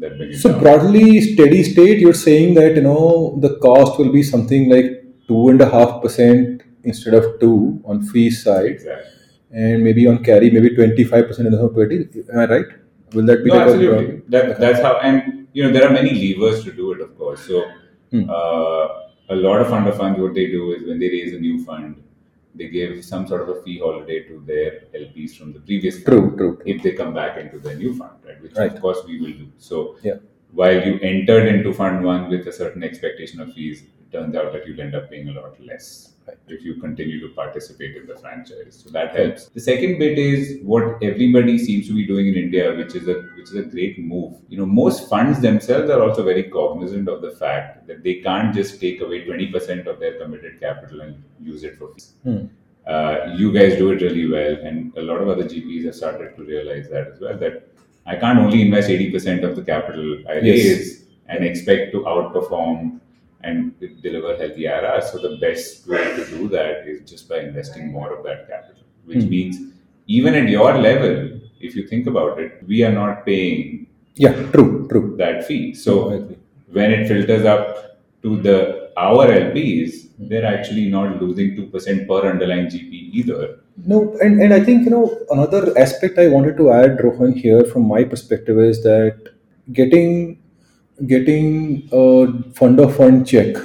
So 0.00 0.52
down. 0.52 0.60
broadly, 0.62 1.20
steady 1.20 1.62
state, 1.64 1.98
you're 1.98 2.14
saying 2.14 2.54
that 2.54 2.76
you 2.76 2.82
know 2.82 3.38
the 3.40 3.58
cost 3.58 3.98
will 3.98 4.12
be 4.12 4.22
something 4.22 4.70
like 4.70 5.04
two 5.26 5.48
and 5.48 5.60
a 5.60 5.68
half 5.68 6.00
percent 6.02 6.62
instead 6.84 7.14
of 7.14 7.40
two 7.40 7.82
on 7.84 8.02
fee 8.02 8.30
side, 8.30 8.66
exactly. 8.66 9.10
and 9.50 9.82
maybe 9.82 10.06
on 10.06 10.22
carry 10.22 10.50
maybe 10.50 10.74
twenty 10.74 11.04
five 11.04 11.26
percent 11.26 11.48
instead 11.48 11.64
of 11.64 11.74
twenty. 11.74 12.06
Am 12.32 12.38
I 12.38 12.46
right? 12.46 12.66
Will 13.12 13.26
that 13.26 13.42
be 13.42 13.50
no, 13.50 13.58
absolutely? 13.58 14.22
That, 14.28 14.60
that's 14.60 14.80
how, 14.80 14.98
and 14.98 15.48
you 15.52 15.64
know, 15.64 15.72
there 15.72 15.88
are 15.88 15.92
many 15.92 16.12
levers 16.14 16.62
to 16.64 16.72
do 16.72 16.92
it, 16.92 17.00
of 17.00 17.16
course. 17.18 17.40
So, 17.40 17.68
hmm. 18.10 18.28
uh, 18.28 18.88
a 19.30 19.36
lot 19.36 19.60
of 19.60 19.68
fund 19.68 19.88
of 19.88 19.96
funds, 19.96 20.20
what 20.20 20.34
they 20.34 20.46
do 20.46 20.72
is 20.72 20.86
when 20.86 20.98
they 20.98 21.08
raise 21.08 21.34
a 21.34 21.38
new 21.38 21.64
fund, 21.64 22.02
they 22.54 22.68
give 22.68 23.04
some 23.04 23.26
sort 23.26 23.42
of 23.42 23.48
a 23.50 23.62
fee 23.62 23.78
holiday 23.78 24.22
to 24.24 24.42
their 24.46 24.84
LPs 24.94 25.36
from 25.36 25.52
the 25.52 25.60
previous 25.60 26.02
fund 26.02 26.06
true, 26.06 26.36
true, 26.36 26.56
true. 26.56 26.62
if 26.66 26.82
they 26.82 26.92
come 26.92 27.14
back 27.14 27.38
into 27.38 27.58
the 27.58 27.74
new 27.74 27.94
fund, 27.94 28.12
right? 28.26 28.40
Which 28.42 28.54
right. 28.56 28.72
of 28.72 28.80
course 28.80 28.98
we 29.06 29.20
will 29.20 29.32
do. 29.32 29.52
So, 29.58 29.96
yeah. 30.02 30.16
while 30.52 30.80
you 30.86 30.98
entered 31.00 31.46
into 31.46 31.72
fund 31.72 32.04
one 32.04 32.28
with 32.30 32.46
a 32.48 32.52
certain 32.52 32.82
expectation 32.82 33.40
of 33.40 33.52
fees, 33.52 33.84
turns 34.12 34.34
out 34.36 34.52
that 34.52 34.66
you'll 34.66 34.80
end 34.80 34.94
up 34.94 35.10
paying 35.10 35.28
a 35.28 35.32
lot 35.32 35.60
less 35.60 36.14
if 36.48 36.64
you 36.64 36.74
continue 36.74 37.20
to 37.20 37.34
participate 37.34 37.96
in 37.96 38.06
the 38.06 38.16
franchise. 38.16 38.82
So 38.84 38.90
that 38.90 39.16
helps. 39.16 39.46
The 39.46 39.60
second 39.60 39.98
bit 39.98 40.18
is 40.18 40.58
what 40.62 41.02
everybody 41.02 41.58
seems 41.58 41.86
to 41.88 41.94
be 41.94 42.06
doing 42.06 42.28
in 42.28 42.34
India, 42.34 42.74
which 42.74 42.94
is 42.94 43.08
a 43.08 43.22
which 43.36 43.50
is 43.50 43.54
a 43.54 43.62
great 43.62 43.98
move. 43.98 44.34
You 44.48 44.58
know, 44.58 44.66
most 44.66 45.08
funds 45.08 45.40
themselves 45.40 45.90
are 45.90 46.02
also 46.02 46.22
very 46.22 46.44
cognizant 46.44 47.08
of 47.08 47.22
the 47.22 47.30
fact 47.32 47.86
that 47.86 48.02
they 48.02 48.16
can't 48.16 48.54
just 48.54 48.80
take 48.80 49.00
away 49.00 49.24
20% 49.24 49.86
of 49.86 50.00
their 50.00 50.18
committed 50.18 50.60
capital 50.60 51.00
and 51.00 51.22
use 51.40 51.64
it 51.64 51.78
for 51.78 51.92
fees. 51.94 52.12
Hmm. 52.22 52.46
Uh, 52.86 53.34
you 53.36 53.52
guys 53.52 53.76
do 53.76 53.90
it 53.90 54.00
really 54.00 54.28
well, 54.28 54.54
and 54.62 54.96
a 54.96 55.02
lot 55.02 55.20
of 55.20 55.28
other 55.28 55.44
GPs 55.44 55.84
have 55.84 55.94
started 55.94 56.36
to 56.36 56.44
realize 56.44 56.88
that 56.88 57.08
as 57.08 57.20
well. 57.20 57.36
That 57.36 57.68
I 58.06 58.16
can't 58.16 58.38
only 58.38 58.62
invest 58.62 58.88
80% 58.88 59.44
of 59.44 59.56
the 59.56 59.62
capital 59.62 60.22
I 60.28 60.34
yes. 60.34 60.42
raise 60.44 61.04
and 61.28 61.44
expect 61.44 61.92
to 61.92 62.00
outperform 62.00 63.00
and 63.42 63.78
deliver 64.02 64.36
healthy 64.36 64.64
IRR. 64.64 65.02
So 65.02 65.18
the 65.18 65.36
best 65.38 65.86
way 65.86 66.04
to 66.16 66.24
do 66.26 66.48
that 66.48 66.86
is 66.86 67.08
just 67.08 67.28
by 67.28 67.40
investing 67.40 67.92
more 67.92 68.16
of 68.16 68.24
that 68.24 68.48
capital, 68.48 68.82
which 69.04 69.18
mm. 69.18 69.28
means 69.28 69.72
even 70.06 70.34
at 70.34 70.48
your 70.48 70.76
level, 70.78 71.40
if 71.60 71.76
you 71.76 71.86
think 71.86 72.06
about 72.06 72.38
it, 72.38 72.62
we 72.66 72.82
are 72.82 72.92
not 72.92 73.24
paying 73.24 73.86
yeah 74.14 74.34
true 74.52 74.88
true 74.88 75.14
that 75.18 75.46
fee. 75.46 75.74
So 75.74 76.28
when 76.72 76.90
it 76.90 77.06
filters 77.08 77.44
up 77.44 78.00
to 78.22 78.36
the 78.40 78.90
our 78.96 79.26
LPs, 79.26 80.08
they're 80.18 80.46
actually 80.46 80.88
not 80.88 81.22
losing 81.22 81.54
two 81.54 81.66
percent 81.66 82.08
per 82.08 82.20
underlying 82.28 82.66
GP 82.66 82.92
either. 83.20 83.60
No, 83.84 84.16
and, 84.20 84.42
and 84.42 84.52
I 84.52 84.60
think 84.64 84.84
you 84.84 84.90
know 84.90 85.16
another 85.30 85.78
aspect 85.78 86.18
I 86.18 86.26
wanted 86.28 86.56
to 86.56 86.72
add, 86.72 87.02
Rohan, 87.02 87.32
here 87.32 87.64
from 87.64 87.86
my 87.86 88.02
perspective 88.02 88.58
is 88.58 88.82
that 88.82 89.28
getting 89.72 90.42
getting 91.06 91.88
a 91.92 92.52
fund 92.52 92.80
of 92.80 92.96
fund 92.96 93.26
check 93.26 93.56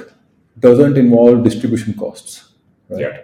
doesn't 0.58 0.96
involve 0.96 1.44
distribution 1.44 1.94
costs, 1.94 2.52
right? 2.88 3.00
Yeah. 3.00 3.18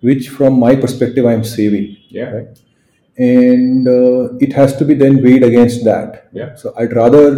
Which, 0.00 0.28
from 0.28 0.58
my 0.58 0.76
perspective, 0.76 1.24
I'm 1.24 1.44
saving. 1.44 1.96
Yeah. 2.08 2.30
Right? 2.30 2.58
And 3.16 3.88
uh, 3.88 4.36
it 4.38 4.52
has 4.52 4.76
to 4.76 4.84
be 4.84 4.94
then 4.94 5.22
weighed 5.22 5.44
against 5.44 5.84
that. 5.84 6.28
Yeah. 6.32 6.54
So 6.56 6.74
I'd 6.76 6.92
rather, 6.92 7.28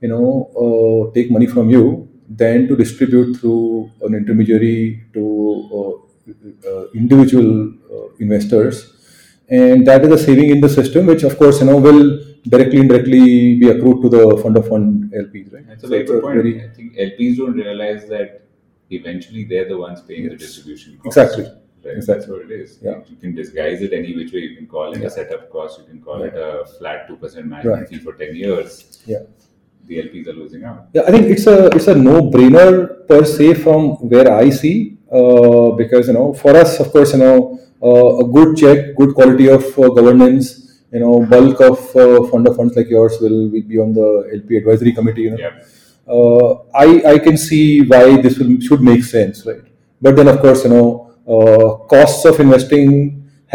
you 0.00 0.08
know, 0.08 0.50
uh, 0.64 1.12
take 1.14 1.30
money 1.30 1.46
from 1.46 1.70
you 1.70 2.08
than 2.28 2.68
to 2.68 2.76
distribute 2.76 3.36
through 3.36 3.90
an 4.02 4.14
intermediary 4.14 5.04
to 5.12 5.24
uh, 5.78 6.04
uh 6.70 6.86
individual 6.94 7.68
uh, 7.92 8.08
investors, 8.18 8.94
and 9.48 9.86
that 9.86 10.04
is 10.04 10.10
a 10.10 10.18
saving 10.18 10.48
in 10.48 10.60
the 10.60 10.68
system, 10.68 11.06
which 11.06 11.22
of 11.22 11.36
course, 11.36 11.60
you 11.60 11.66
know, 11.66 11.76
will 11.76 12.33
directly 12.48 12.80
indirectly 12.80 13.58
be 13.58 13.68
accrued 13.68 14.02
to 14.02 14.08
the 14.08 14.36
fund 14.42 14.56
of 14.56 14.68
fund 14.68 15.12
LPs, 15.12 15.52
right? 15.52 15.66
That's 15.66 15.84
a 15.84 15.88
very 15.88 16.04
good 16.04 16.22
point. 16.22 16.36
Very, 16.36 16.64
I 16.64 16.68
think 16.68 16.94
LPs 16.94 17.36
don't 17.38 17.54
realize 17.54 18.08
that 18.08 18.42
eventually 18.90 19.44
they're 19.44 19.68
the 19.68 19.78
ones 19.78 20.00
paying 20.02 20.24
yes. 20.24 20.32
the 20.32 20.38
distribution 20.38 20.98
cost. 20.98 21.06
Exactly. 21.06 21.44
Right? 21.44 21.96
Exactly. 21.96 22.14
That's 22.14 22.28
what 22.28 22.42
it 22.42 22.50
is. 22.50 22.78
Yeah. 22.82 23.00
You 23.08 23.16
can 23.16 23.34
disguise 23.34 23.82
it 23.82 23.92
any 23.92 24.14
which 24.14 24.32
way. 24.32 24.40
You 24.40 24.56
can 24.56 24.66
call 24.66 24.92
it 24.92 25.00
yeah. 25.00 25.06
a 25.06 25.10
setup 25.10 25.50
cost. 25.50 25.80
You 25.80 25.86
can 25.86 26.00
call 26.00 26.22
it 26.22 26.34
a 26.34 26.64
flat 26.78 27.08
two 27.08 27.16
percent 27.16 27.46
management 27.46 27.80
right. 27.80 27.88
fee 27.88 27.98
for 27.98 28.14
ten 28.14 28.34
years. 28.34 29.02
Yeah. 29.06 29.20
The 29.86 29.98
LPs 29.98 30.28
are 30.28 30.32
losing 30.32 30.64
out. 30.64 30.88
Yeah, 30.94 31.02
I 31.06 31.10
think 31.10 31.26
it's 31.26 31.46
a 31.46 31.66
it's 31.66 31.88
a 31.88 31.94
no 31.94 32.30
brainer 32.30 33.06
per 33.06 33.22
se 33.22 33.54
from 33.54 34.08
where 34.08 34.32
I 34.32 34.48
see 34.48 34.96
uh, 35.12 35.72
because 35.72 36.08
you 36.08 36.14
know 36.14 36.32
for 36.32 36.56
us 36.56 36.80
of 36.80 36.90
course 36.90 37.12
you 37.12 37.18
know 37.18 37.60
uh, 37.82 38.24
a 38.24 38.24
good 38.32 38.56
check, 38.56 38.96
good 38.96 39.14
quality 39.14 39.48
of 39.48 39.62
uh, 39.78 39.90
governance 39.90 40.63
you 40.94 41.00
know 41.00 41.14
bulk 41.34 41.60
of 41.70 41.78
uh, 42.04 42.22
fund 42.30 42.46
of 42.48 42.56
funds 42.56 42.76
like 42.76 42.88
yours 42.96 43.16
will, 43.20 43.40
will 43.54 43.66
be 43.74 43.78
on 43.84 43.92
the 44.00 44.08
LP 44.40 44.56
advisory 44.62 44.92
committee. 44.92 45.22
You 45.28 45.32
know, 45.32 45.42
yeah. 45.46 45.54
uh, 46.16 46.48
I 46.86 47.14
I 47.14 47.18
can 47.26 47.36
see 47.48 47.64
why 47.92 48.04
this 48.26 48.38
will 48.38 48.52
should 48.68 48.82
make 48.92 49.02
sense, 49.04 49.44
right? 49.46 49.64
But 50.00 50.16
then 50.16 50.28
of 50.34 50.40
course 50.44 50.64
you 50.64 50.70
know 50.74 50.86
uh, 51.34 51.68
costs 51.94 52.24
of 52.32 52.40
investing 52.40 52.92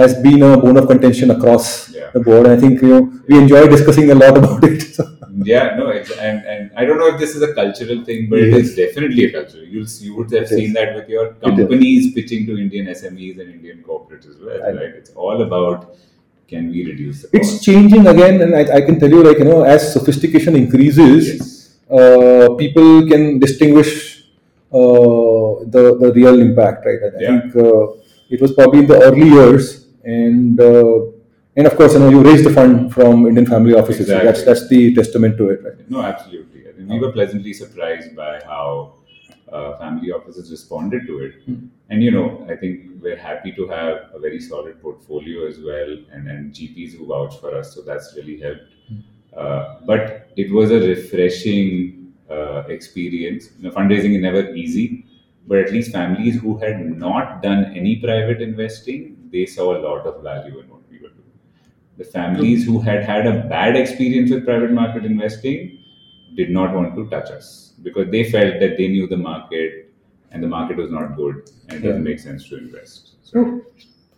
has 0.01 0.13
been 0.25 0.41
a 0.43 0.57
bone 0.65 0.77
of 0.81 0.87
contention 0.93 1.31
across 1.37 1.65
Yeah. 1.93 2.09
the 2.15 2.21
board. 2.27 2.47
I 2.47 2.57
think 2.63 2.81
you 2.81 2.89
know 2.93 3.01
we 3.27 3.37
enjoy 3.43 3.63
discussing 3.75 4.11
a 4.11 4.15
lot 4.23 4.37
about 4.43 4.63
it. 4.71 4.81
So, 4.97 5.05
Yeah, 5.49 5.67
no, 5.79 5.83
it's, 5.97 6.11
and 6.27 6.37
and 6.53 6.71
I 6.81 6.83
don't 6.87 6.97
know 7.01 7.07
if 7.11 7.17
this 7.23 7.33
is 7.37 7.41
a 7.47 7.53
cultural 7.59 7.99
thing, 8.07 8.23
but 8.31 8.39
it 8.45 8.53
is 8.61 8.71
definitely 8.79 9.25
a 9.27 9.31
cultural. 9.35 9.63
You'll 9.73 9.91
you 10.07 10.15
would 10.17 10.31
have 10.37 10.43
It 10.47 10.51
is. 10.51 10.57
seen 10.59 10.73
that 10.77 10.89
with 10.97 11.07
your 11.15 11.25
companies 11.45 12.07
pitching 12.17 12.45
to 12.49 12.57
Indian 12.63 12.89
SMEs 12.95 13.39
and 13.43 13.53
Indian 13.57 13.77
corporates 13.89 14.27
as 14.31 14.37
well, 14.47 14.65
I 14.69 14.71
know. 14.77 14.87
It's 15.01 15.11
all 15.25 15.41
about 15.47 15.85
can 16.49 16.69
we 16.71 16.79
reduce 16.91 17.21
the 17.23 17.29
it's 17.37 17.51
changing 17.67 18.07
again, 18.07 18.41
and 18.41 18.55
I, 18.55 18.63
I 18.77 18.81
can 18.81 18.99
tell 18.99 19.09
you, 19.09 19.21
like 19.23 19.39
you 19.39 19.45
know, 19.45 19.63
as 19.63 19.93
sophistication 19.93 20.55
increases, 20.55 21.21
Yes. 21.27 21.77
uh, 21.99 22.47
people 22.63 23.07
can 23.11 23.39
distinguish 23.39 23.91
uh, 24.71 25.49
the 25.75 25.83
the 26.01 26.09
real 26.19 26.37
impact, 26.47 26.85
right? 26.85 27.01
I, 27.07 27.09
Yeah. 27.19 27.27
think 27.29 27.55
uh, 27.55 27.83
it 28.29 28.39
was 28.41 28.51
probably 28.53 28.79
in 28.83 28.87
the 28.93 28.99
early 29.07 29.29
years, 29.37 29.85
and 30.03 30.59
uh, 30.59 30.99
and 31.57 31.65
of 31.67 31.75
course, 31.75 31.93
you 31.93 31.99
know, 31.99 32.09
you 32.09 32.21
raised 32.21 32.45
the 32.45 32.53
fund 32.59 32.93
from 32.93 33.25
Indian 33.27 33.45
family 33.45 33.73
offices. 33.73 34.07
So 34.07 34.19
that's 34.29 34.43
that's 34.43 34.67
the 34.69 34.93
testament 34.93 35.37
to 35.39 35.49
it, 35.53 35.59
right? 35.65 35.79
No, 35.89 36.01
absolutely. 36.01 36.61
I 36.69 36.71
mean, 36.77 36.87
we 36.93 36.99
were 36.99 37.11
pleasantly 37.11 37.53
surprised 37.53 38.15
by 38.15 38.39
how 38.45 38.93
uh, 39.51 39.77
family 39.77 40.11
offices 40.11 40.51
responded 40.51 41.05
to 41.07 41.19
it. 41.19 41.33
And, 41.89 42.03
you 42.03 42.11
know, 42.11 42.45
I 42.49 42.55
think 42.55 43.01
we're 43.01 43.17
happy 43.17 43.51
to 43.53 43.67
have 43.67 44.09
a 44.13 44.19
very 44.19 44.39
solid 44.39 44.81
portfolio 44.81 45.47
as 45.47 45.59
well 45.59 45.97
and, 46.11 46.53
GPs 46.53 46.97
who 46.97 47.07
vouch 47.07 47.39
for 47.39 47.55
us. 47.55 47.73
So 47.73 47.81
that's 47.81 48.13
really 48.15 48.39
helped. 48.39 48.73
Uh, 49.35 49.79
but 49.85 50.31
it 50.35 50.51
was 50.51 50.71
a 50.71 50.79
refreshing 50.79 52.13
uh, 52.29 52.63
experience. 52.67 53.49
You 53.57 53.69
know, 53.69 53.75
fundraising 53.75 54.15
is 54.15 54.21
never 54.21 54.53
easy, 54.53 55.05
but 55.47 55.59
at 55.59 55.71
least 55.71 55.91
families 55.91 56.39
who 56.39 56.57
had 56.57 56.79
not 56.97 57.41
done 57.41 57.73
any 57.75 57.97
private 57.97 58.41
investing, 58.41 59.29
they 59.31 59.45
saw 59.45 59.77
a 59.77 59.79
lot 59.79 60.05
of 60.05 60.23
value 60.23 60.59
in 60.59 60.69
what 60.69 60.81
we 60.89 60.97
were 60.97 61.09
doing. 61.09 61.31
The 61.97 62.03
families 62.03 62.65
who 62.65 62.79
had 62.79 63.03
had 63.03 63.27
a 63.27 63.43
bad 63.47 63.75
experience 63.75 64.31
with 64.31 64.45
private 64.45 64.71
market 64.71 65.05
investing 65.05 65.83
did 66.35 66.49
not 66.49 66.73
want 66.73 66.95
to 66.95 67.09
touch 67.09 67.29
us 67.31 67.68
because 67.83 68.09
they 68.11 68.23
felt 68.31 68.59
that 68.59 68.77
they 68.77 68.87
knew 68.87 69.07
the 69.07 69.17
market 69.17 69.91
and 70.31 70.43
the 70.43 70.47
market 70.47 70.77
was 70.77 70.91
not 70.91 71.15
good 71.15 71.35
and 71.69 71.83
it 71.83 71.87
doesn't 71.87 72.03
make 72.03 72.19
sense 72.19 72.47
to 72.49 72.57
invest. 72.57 73.11
So, 73.23 73.41
No, 73.41 73.61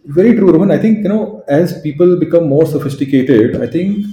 very 0.06 0.34
true, 0.36 0.52
Rohan. 0.52 0.72
I 0.72 0.78
think 0.78 1.00
you 1.00 1.10
know, 1.10 1.44
as 1.48 1.80
people 1.82 2.18
become 2.20 2.48
more 2.50 2.66
sophisticated, 2.66 3.62
I 3.62 3.68
think 3.68 4.06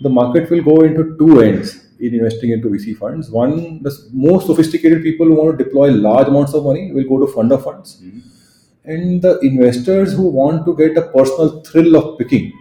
the 0.00 0.08
market 0.10 0.50
will 0.50 0.62
go 0.62 0.76
into 0.82 1.16
two 1.18 1.40
ends 1.40 1.86
in 1.98 2.14
investing 2.14 2.50
into 2.50 2.68
VC 2.68 2.94
funds. 2.96 3.30
One, 3.30 3.82
the 3.82 3.92
more 4.12 4.40
sophisticated 4.42 5.02
people 5.02 5.26
who 5.26 5.34
want 5.34 5.58
to 5.58 5.64
deploy 5.64 5.90
large 5.90 6.28
amounts 6.28 6.52
of 6.52 6.64
money 6.64 6.92
will 6.92 7.08
go 7.12 7.18
to 7.24 7.32
fund 7.36 7.52
of 7.52 7.62
funds, 7.68 8.02
Mhm. 8.02 8.20
and 8.94 9.22
the 9.22 9.32
investors 9.50 10.12
who 10.18 10.26
want 10.40 10.64
to 10.66 10.74
get 10.82 10.98
a 11.02 11.04
personal 11.16 11.48
thrill 11.68 11.96
of 12.00 12.18
picking, 12.18 12.52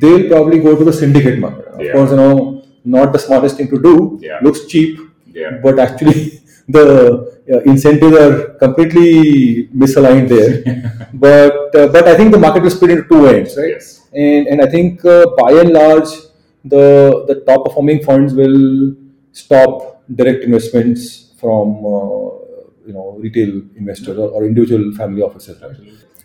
they'll 0.00 0.26
probably 0.32 0.60
go 0.68 0.74
to 0.80 0.84
the 0.90 0.94
syndicate 1.02 1.38
market. 1.46 1.66
Of 1.74 1.82
Yeah. 1.86 1.92
course, 1.96 2.10
you 2.12 2.16
know, 2.22 2.62
not 2.96 3.12
the 3.12 3.22
smartest 3.26 3.56
thing 3.58 3.68
to 3.74 3.80
do. 3.88 3.94
Yeah. 4.28 4.38
Looks 4.46 4.62
cheap, 4.72 4.98
yeah. 5.34 5.58
but 5.62 5.78
actually 5.78 6.40
the 6.68 6.86
uh, 7.52 7.60
incentives 7.60 8.16
are 8.16 8.54
completely 8.54 9.68
misaligned 9.68 10.28
there. 10.28 11.08
but 11.14 11.74
uh, 11.74 11.88
but 11.88 12.08
I 12.08 12.16
think 12.16 12.32
the 12.32 12.38
market 12.38 12.62
will 12.62 12.70
split 12.70 12.90
into 12.90 13.08
two 13.08 13.26
ends, 13.26 13.56
right? 13.56 13.70
Yes. 13.70 14.06
And 14.12 14.46
and 14.46 14.62
I 14.62 14.66
think 14.66 15.04
uh, 15.04 15.26
by 15.36 15.52
and 15.52 15.70
large, 15.70 16.10
the 16.64 17.24
the 17.28 17.42
top 17.46 17.64
performing 17.66 18.02
funds 18.02 18.34
will 18.34 18.94
stop 19.32 20.02
direct 20.14 20.44
investments 20.44 21.32
from 21.40 21.84
uh, 21.84 22.42
you 22.86 22.92
know 22.92 23.16
retail 23.18 23.62
investors 23.76 24.18
or, 24.18 24.28
or 24.30 24.44
individual 24.44 24.92
family 24.92 25.22
offices, 25.22 25.60
right? 25.62 25.76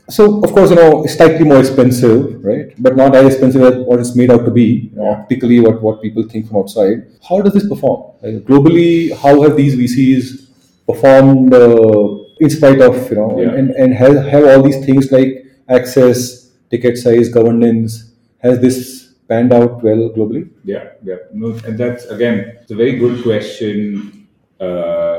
So 0.10 0.42
of 0.42 0.52
course, 0.54 0.70
you 0.70 0.78
know, 0.78 1.04
it's 1.04 1.16
slightly 1.16 1.44
more 1.46 1.60
expensive, 1.60 2.44
right? 2.44 2.74
But 2.82 2.96
not 2.96 3.14
as 3.16 3.26
expensive 3.34 3.62
as 3.62 3.76
what 3.86 4.00
it's 4.00 4.16
made 4.16 4.32
out 4.32 4.46
to 4.46 4.52
be. 4.52 4.90
You 4.92 4.96
know, 4.96 5.08
optically, 5.10 5.60
what 5.60 5.82
what 5.82 6.02
people 6.02 6.24
think 6.24 6.48
from 6.48 6.58
outside. 6.58 7.08
How 7.28 7.42
does 7.42 7.54
this 7.54 7.68
perform 7.68 8.14
Like, 8.22 8.44
globally? 8.50 9.12
How 9.24 9.42
have 9.42 9.58
these 9.58 9.76
VCs 9.76 10.48
performed 10.88 11.54
uh, 11.54 12.08
in 12.40 12.50
spite 12.50 12.80
of 12.82 12.96
you 13.10 13.18
know, 13.18 13.30
Yeah. 13.42 13.54
and 13.60 13.72
and 13.72 13.94
have 13.94 14.16
have 14.34 14.46
all 14.46 14.62
these 14.64 14.80
things 14.86 15.12
like 15.12 15.46
access, 15.68 16.52
ticket 16.72 16.98
size, 16.98 17.28
governance? 17.30 18.14
Has 18.40 18.60
this 18.62 18.80
panned 19.28 19.52
out 19.52 19.84
well 19.84 20.10
globally? 20.16 20.48
Yeah, 20.64 20.84
yeah. 21.04 21.20
No, 21.34 21.48
and 21.66 21.78
that's 21.78 22.06
again, 22.06 22.38
it's 22.62 22.72
a 22.72 22.76
very 22.76 22.96
good 23.04 23.24
question. 23.24 24.28
Uh, 24.60 25.17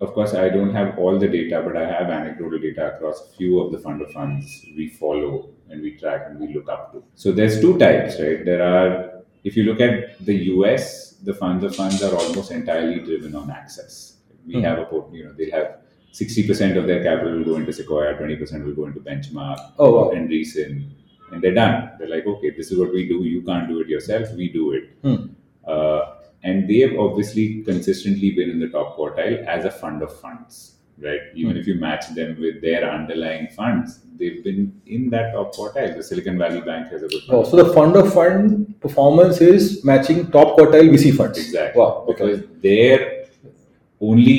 of 0.00 0.12
course, 0.12 0.34
I 0.34 0.48
don't 0.48 0.72
have 0.74 0.98
all 0.98 1.18
the 1.18 1.28
data, 1.28 1.62
but 1.64 1.76
I 1.76 1.86
have 1.90 2.10
anecdotal 2.10 2.58
data 2.58 2.94
across 2.94 3.20
a 3.28 3.36
few 3.36 3.60
of 3.60 3.72
the 3.72 3.78
fund 3.78 4.02
of 4.02 4.10
funds 4.12 4.64
we 4.76 4.88
follow 4.88 5.50
and 5.70 5.82
we 5.82 5.96
track 5.96 6.26
and 6.28 6.38
we 6.38 6.52
look 6.54 6.68
up 6.68 6.92
to. 6.92 7.02
So 7.14 7.32
there's 7.32 7.60
two 7.60 7.78
types, 7.78 8.20
right? 8.20 8.44
There 8.44 8.62
are, 8.62 9.22
if 9.44 9.56
you 9.56 9.64
look 9.64 9.80
at 9.80 10.24
the 10.24 10.34
US, 10.54 11.12
the 11.24 11.32
funds 11.34 11.64
of 11.64 11.74
funds 11.74 12.02
are 12.02 12.14
almost 12.14 12.50
entirely 12.50 13.00
driven 13.00 13.34
on 13.34 13.50
access. 13.50 14.18
We 14.46 14.54
Hmm. 14.54 14.60
have 14.64 14.78
a 14.78 14.84
port, 14.84 15.12
you 15.12 15.24
know, 15.24 15.32
they 15.32 15.50
have 15.50 15.78
60% 16.12 16.76
of 16.76 16.86
their 16.86 17.02
capital 17.02 17.36
will 17.38 17.44
go 17.44 17.56
into 17.56 17.72
Sequoia, 17.72 18.14
20% 18.14 18.64
will 18.64 18.74
go 18.74 18.86
into 18.86 19.00
Benchmark 19.00 19.58
Oh, 19.78 19.90
wow. 19.96 20.10
and 20.10 20.28
Recent, 20.30 20.84
and 21.32 21.42
they're 21.42 21.54
done. 21.54 21.90
They're 21.98 22.08
like, 22.08 22.26
okay, 22.26 22.50
this 22.50 22.70
is 22.70 22.78
what 22.78 22.92
we 22.92 23.08
do. 23.08 23.24
You 23.24 23.42
can't 23.42 23.68
do 23.68 23.80
it 23.80 23.88
yourself. 23.88 24.32
We 24.36 24.48
do 24.50 24.72
it. 24.72 24.90
Hmm. 25.02 25.26
Uh, 25.66 26.15
and 26.46 26.68
they 26.70 26.78
have 26.84 26.94
obviously 27.04 27.44
consistently 27.68 28.30
been 28.38 28.50
in 28.54 28.58
the 28.64 28.68
top 28.76 28.88
quartile 28.96 29.36
as 29.54 29.64
a 29.70 29.70
fund 29.82 30.02
of 30.06 30.10
funds, 30.24 30.56
right? 31.06 31.22
Even 31.40 31.52
Hmm. 31.54 31.60
if 31.62 31.66
you 31.70 31.76
match 31.86 32.04
them 32.18 32.30
with 32.44 32.56
their 32.66 32.82
underlying 32.96 33.46
funds, 33.60 33.94
they've 34.18 34.42
been 34.48 34.60
in 34.96 35.10
that 35.14 35.26
top 35.36 35.48
quartile. 35.56 35.90
The 35.96 36.04
Silicon 36.10 36.38
Valley 36.44 36.62
Bank 36.68 36.84
has 36.92 37.02
a 37.06 37.08
good 37.14 37.24
Oh, 37.36 37.42
so 37.50 37.56
the 37.62 37.70
fund 37.78 37.96
of 38.02 38.12
fund 38.18 38.46
performance 38.86 39.40
is 39.52 39.64
matching 39.92 40.20
top 40.38 40.56
quartile 40.58 40.88
VC 40.94 41.10
funds. 41.20 41.38
Exactly. 41.46 41.80
Wow. 41.80 41.90
Okay. 42.08 42.12
Because 42.12 42.36
their 42.68 42.98
only, 44.00 44.36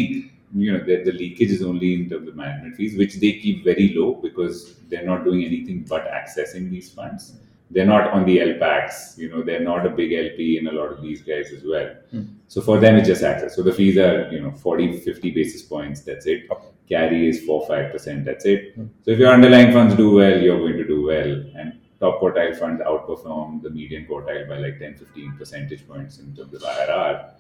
you 0.56 0.72
know, 0.74 0.82
the, 0.90 0.96
the 1.04 1.12
leakage 1.12 1.52
is 1.58 1.64
only 1.72 1.90
in 1.98 2.10
terms 2.10 2.28
of 2.30 2.36
management 2.36 2.76
fees, 2.78 2.98
which 2.98 3.16
they 3.26 3.34
keep 3.44 3.64
very 3.64 3.88
low 3.98 4.10
because 4.28 4.56
they're 4.90 5.06
not 5.14 5.24
doing 5.28 5.44
anything 5.52 5.86
but 5.94 6.04
accessing 6.20 6.70
these 6.70 6.90
funds. 6.92 7.34
They're 7.70 7.86
not 7.86 8.12
on 8.12 8.26
the 8.26 8.38
LPACs, 8.38 9.18
you 9.18 9.30
know, 9.30 9.44
they're 9.44 9.60
not 9.60 9.86
a 9.86 9.90
big 9.90 10.14
LP 10.14 10.58
in 10.58 10.68
a 10.68 10.72
lot 10.72 10.92
of 10.92 11.02
these 11.02 11.22
guys 11.22 11.52
as 11.52 11.64
well. 11.66 11.94
Hmm. 12.12 12.24
So 12.48 12.62
for 12.62 12.80
them, 12.80 12.96
it's 12.96 13.08
just 13.08 13.24
access. 13.24 13.56
So 13.56 13.64
the 13.64 13.74
fees 13.74 13.98
are, 13.98 14.32
you 14.32 14.40
know, 14.40 14.52
40, 14.52 15.00
50 15.02 15.32
basis 15.32 15.64
points, 15.64 16.02
that's 16.02 16.26
it. 16.26 16.50
Okay. 16.50 16.68
Carry 16.88 17.28
is 17.28 17.46
4 17.46 17.68
5%, 17.68 18.24
that's 18.24 18.46
it. 18.46 18.76
Hmm. 18.76 18.86
So 19.04 19.12
if 19.12 19.20
your 19.20 19.34
underlying 19.34 19.74
funds 19.74 19.96
do 19.96 20.12
well, 20.12 20.40
you're 20.40 20.60
going 20.60 20.78
to 20.78 20.88
do 20.88 21.06
well. 21.06 21.44
And 21.58 21.80
top 22.00 22.22
quartile 22.22 22.58
funds 22.58 22.82
outperform 22.82 23.62
the 23.62 23.70
median 23.70 24.06
quartile 24.06 24.48
by 24.48 24.60
like 24.60 24.80
10, 24.80 24.96
15 24.96 25.36
percentage 25.38 25.86
points 25.88 26.20
in 26.20 26.34
terms 26.36 26.54
of 26.54 26.62
IRR. 26.62 27.32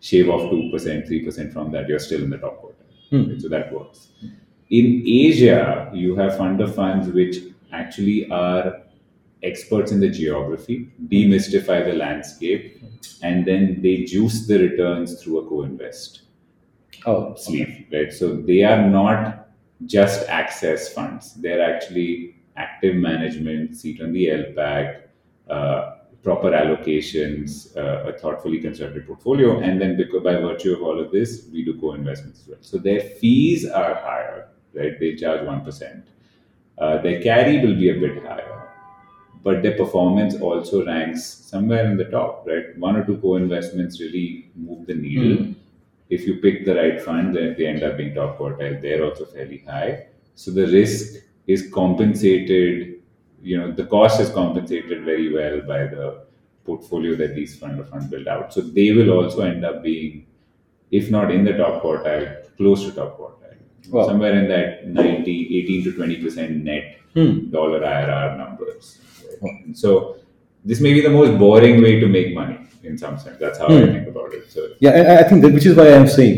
Shave 0.00 0.28
off 0.28 0.50
2%, 0.50 0.72
3% 0.72 1.52
from 1.52 1.70
that, 1.72 1.88
you're 1.88 1.98
still 1.98 2.22
in 2.22 2.28
the 2.28 2.38
top 2.38 2.62
quartile. 2.62 3.28
Right? 3.30 3.40
So 3.40 3.48
that 3.48 3.72
works. 3.72 4.08
In 4.68 5.04
Asia, 5.06 5.90
you 5.94 6.16
have 6.16 6.36
fund 6.36 6.60
of 6.60 6.74
funds 6.74 7.08
which 7.08 7.38
actually 7.72 8.30
are 8.30 8.81
experts 9.42 9.92
in 9.92 10.00
the 10.00 10.08
geography, 10.10 10.92
demystify 11.08 11.84
the 11.84 11.94
landscape, 11.94 12.82
and 13.22 13.46
then 13.46 13.80
they 13.82 14.04
juice 14.04 14.46
the 14.46 14.58
returns 14.58 15.22
through 15.22 15.38
a 15.38 15.48
co-invest 15.48 16.22
Oh, 17.06 17.34
sleeve, 17.34 17.86
right? 17.92 18.12
So 18.12 18.36
they 18.36 18.62
are 18.62 18.88
not 18.88 19.48
just 19.86 20.28
access 20.28 20.92
funds; 20.92 21.34
they're 21.34 21.62
actually 21.62 22.36
active 22.56 22.94
management, 22.94 23.76
seat 23.76 24.00
on 24.00 24.12
the 24.12 24.26
LPAC, 24.26 25.02
uh, 25.50 25.96
proper 26.22 26.50
allocations, 26.52 27.76
uh, 27.76 28.08
a 28.08 28.12
thoughtfully 28.18 28.60
constructed 28.60 29.06
portfolio, 29.06 29.58
and 29.60 29.80
then 29.80 29.96
because 29.96 30.22
by 30.22 30.36
virtue 30.36 30.74
of 30.74 30.82
all 30.82 31.00
of 31.00 31.10
this, 31.10 31.48
we 31.52 31.64
do 31.64 31.78
co-investments 31.80 32.42
as 32.42 32.48
well. 32.48 32.58
So 32.60 32.78
their 32.78 33.00
fees 33.00 33.68
are 33.68 33.94
higher, 33.94 34.48
right? 34.74 34.98
They 35.00 35.16
charge 35.16 35.44
one 35.44 35.64
percent. 35.64 36.06
Uh, 36.78 37.02
their 37.02 37.20
carry 37.22 37.58
will 37.64 37.74
be 37.74 37.90
a 37.90 37.94
bit 37.98 38.22
higher, 38.24 38.68
but 39.42 39.62
their 39.62 39.76
performance 39.76 40.34
also 40.40 40.84
ranks 40.86 41.24
somewhere 41.24 41.84
in 41.90 41.96
the 41.96 42.04
top, 42.06 42.46
right? 42.46 42.76
One 42.78 42.96
or 42.96 43.04
two 43.04 43.16
co-investments 43.18 44.00
really 44.00 44.50
move 44.54 44.86
the 44.86 44.94
needle 44.94 45.36
Hmm. 45.44 45.52
if 46.10 46.26
you 46.26 46.34
pick 46.44 46.64
the 46.66 46.74
right 46.74 47.00
fund, 47.00 47.34
then 47.36 47.54
they 47.58 47.66
end 47.66 47.82
up 47.82 47.96
being 47.96 48.14
top 48.14 48.38
quartile. 48.38 48.80
They're 48.82 49.04
also 49.04 49.24
fairly 49.24 49.58
high. 49.66 50.06
So 50.34 50.50
the 50.50 50.66
risk 50.66 51.22
is 51.46 51.70
compensated, 51.72 52.96
you 53.42 53.58
know, 53.58 53.72
the 53.72 53.86
cost 53.86 54.20
is 54.20 54.28
compensated 54.30 55.04
very 55.04 55.32
well 55.32 55.60
by 55.62 55.86
the 55.94 56.24
portfolio 56.64 57.16
that 57.16 57.34
these 57.34 57.58
fund 57.58 57.80
of 57.80 57.88
funds 57.88 58.06
build 58.06 58.28
out. 58.28 58.52
So 58.54 58.60
they 58.60 58.92
will 58.92 59.10
also 59.10 59.40
end 59.42 59.64
up 59.64 59.82
being, 59.82 60.26
if 60.90 61.10
not 61.10 61.30
in 61.32 61.44
the 61.44 61.54
top 61.54 61.82
quartile, 61.82 62.28
close 62.56 62.84
to 62.84 62.92
top 62.92 63.18
quartile. 63.18 63.56
Wow. 63.90 64.06
Somewhere 64.06 64.34
in 64.38 64.48
that 64.48 64.86
90, 64.86 65.58
18 65.58 65.84
to 65.84 65.92
20% 65.92 66.62
net 66.62 66.98
Hmm. 67.14 67.50
dollar 67.50 67.80
IRR 67.80 68.38
numbers. 68.38 68.98
So 69.74 70.16
this 70.64 70.80
may 70.80 70.92
be 70.96 71.00
the 71.00 71.10
most 71.18 71.38
boring 71.38 71.82
way 71.82 71.98
to 72.00 72.06
make 72.16 72.34
money 72.34 72.58
in 72.84 72.96
some 72.98 73.18
sense. 73.18 73.36
That's 73.44 73.58
how 73.58 73.66
I 73.68 73.80
Hmm. 73.80 73.92
think 73.94 74.08
about 74.08 74.32
it. 74.38 74.44
So 74.54 74.68
Yeah, 74.80 75.16
I 75.20 75.22
think 75.28 75.42
that 75.42 75.52
which 75.56 75.66
is 75.70 75.76
why 75.80 75.88
I'm 75.94 76.08
saying 76.18 76.36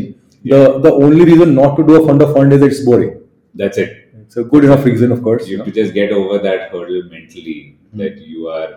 the 0.53 0.61
the 0.87 0.93
only 1.05 1.25
reason 1.31 1.53
not 1.61 1.75
to 1.77 1.83
do 1.89 1.93
a 2.01 2.05
fund 2.07 2.21
of 2.25 2.33
fund 2.37 2.53
is 2.57 2.61
it's 2.69 2.81
boring. 2.89 3.13
that's 3.61 3.77
it. 3.83 3.91
It's 4.21 4.37
a 4.41 4.43
good 4.51 4.63
enough 4.67 4.83
reason, 4.89 5.11
of 5.15 5.19
course. 5.27 5.43
You 5.49 5.57
have 5.57 5.67
to 5.67 5.73
just 5.81 5.93
get 5.97 6.11
over 6.19 6.37
that 6.47 6.61
hurdle 6.71 7.03
mentally 7.13 7.59
that 8.01 8.15
you 8.31 8.47
are 8.55 8.71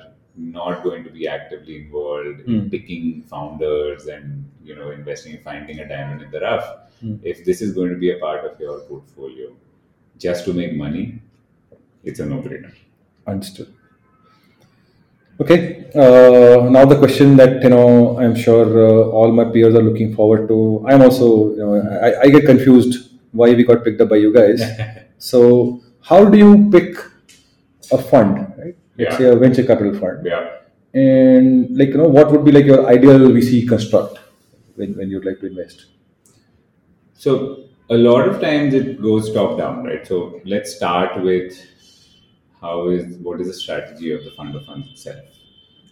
not 0.58 0.82
going 0.84 1.02
to 1.06 1.10
be 1.18 1.24
actively 1.36 1.76
involved 1.82 2.40
in 2.46 2.58
Hmm. 2.60 2.68
picking 2.74 3.06
founders 3.32 4.04
and 4.16 4.44
you 4.68 4.76
know 4.80 4.90
investing 4.98 5.32
in 5.38 5.40
finding 5.48 5.80
a 5.84 5.88
diamond 5.94 6.20
in 6.26 6.30
the 6.36 6.42
rough. 6.48 6.68
Hmm. 7.00 7.16
If 7.32 7.40
this 7.48 7.62
is 7.66 7.72
going 7.78 7.90
to 7.96 8.00
be 8.04 8.10
a 8.16 8.18
part 8.26 8.44
of 8.50 8.60
your 8.66 8.76
portfolio 8.90 9.48
just 10.26 10.44
to 10.50 10.52
make 10.60 10.76
money, 10.84 11.04
it's 12.04 12.20
a 12.24 12.26
no-brainer. 12.34 12.72
Understood. 13.32 13.68
Okay. 15.40 15.85
Uh, 15.94 16.68
now 16.68 16.85
the 16.85 16.98
question 16.98 17.37
that 17.37 17.62
you 17.62 17.68
know 17.70 18.18
I'm 18.18 18.35
sure 18.35 18.66
uh, 18.87 19.09
all 19.11 19.33
my 19.33 19.44
peers 19.44 19.74
are 19.74 19.83
looking 19.83 20.14
forward 20.14 20.48
to. 20.48 20.85
I'm 20.88 21.03
also 21.03 21.51
you 21.53 21.59
know 21.59 21.74
I, 22.03 22.22
I 22.22 22.29
get 22.29 22.44
confused 22.44 23.11
why 23.33 23.53
we 23.55 23.64
got 23.64 23.85
picked 23.85 24.01
up 24.01 24.09
by 24.11 24.16
you 24.16 24.33
guys. 24.35 24.62
so 25.18 25.81
how 26.03 26.24
do 26.24 26.37
you 26.38 26.68
pick 26.70 26.96
a 27.92 27.98
fund, 27.98 28.53
right? 28.59 28.77
Let's 28.98 29.12
Yeah. 29.12 29.18
say 29.18 29.24
a 29.31 29.37
venture 29.37 29.64
capital 29.64 29.94
fund, 29.98 30.27
Yeah. 30.27 30.48
and 30.92 31.77
like 31.79 31.90
you 31.90 31.98
know 31.98 32.09
what 32.09 32.31
would 32.33 32.44
be 32.44 32.53
like 32.53 32.66
your 32.66 32.87
ideal 32.87 33.18
VC 33.37 33.66
construct 33.68 34.18
when, 34.74 34.96
when 34.96 35.09
you'd 35.11 35.24
like 35.24 35.38
to 35.40 35.46
invest? 35.46 35.87
So 37.14 37.64
a 37.90 37.96
lot 37.96 38.29
of 38.29 38.40
times 38.40 38.74
it 38.74 39.01
goes 39.01 39.33
top 39.33 39.57
down, 39.59 39.85
right? 39.85 40.07
So 40.07 40.40
let's 40.44 40.74
start 40.74 41.22
with 41.22 41.57
how 42.61 42.88
is 42.88 43.16
what 43.18 43.40
is 43.40 43.49
the 43.49 43.55
strategy 43.55 44.12
of 44.12 44.25
the 44.25 44.31
fund 44.33 44.55
of 44.55 44.64
funds 44.66 44.88
itself. 44.88 45.25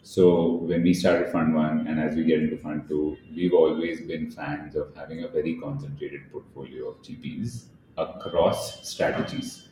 So 0.02 0.52
when 0.68 0.82
we 0.82 0.94
started 0.94 1.32
Fund 1.32 1.54
One, 1.54 1.86
and 1.88 1.98
as 1.98 2.14
we 2.14 2.24
get 2.24 2.40
into 2.40 2.56
Fund 2.58 2.88
Two, 2.88 3.16
we've 3.34 3.52
always 3.52 4.00
been 4.00 4.30
fans 4.30 4.76
of 4.76 4.94
having 4.94 5.24
a 5.24 5.28
very 5.28 5.56
concentrated 5.56 6.30
portfolio 6.30 6.90
of 6.90 7.02
GPs 7.02 7.64
across 7.96 8.88
strategies. 8.88 9.68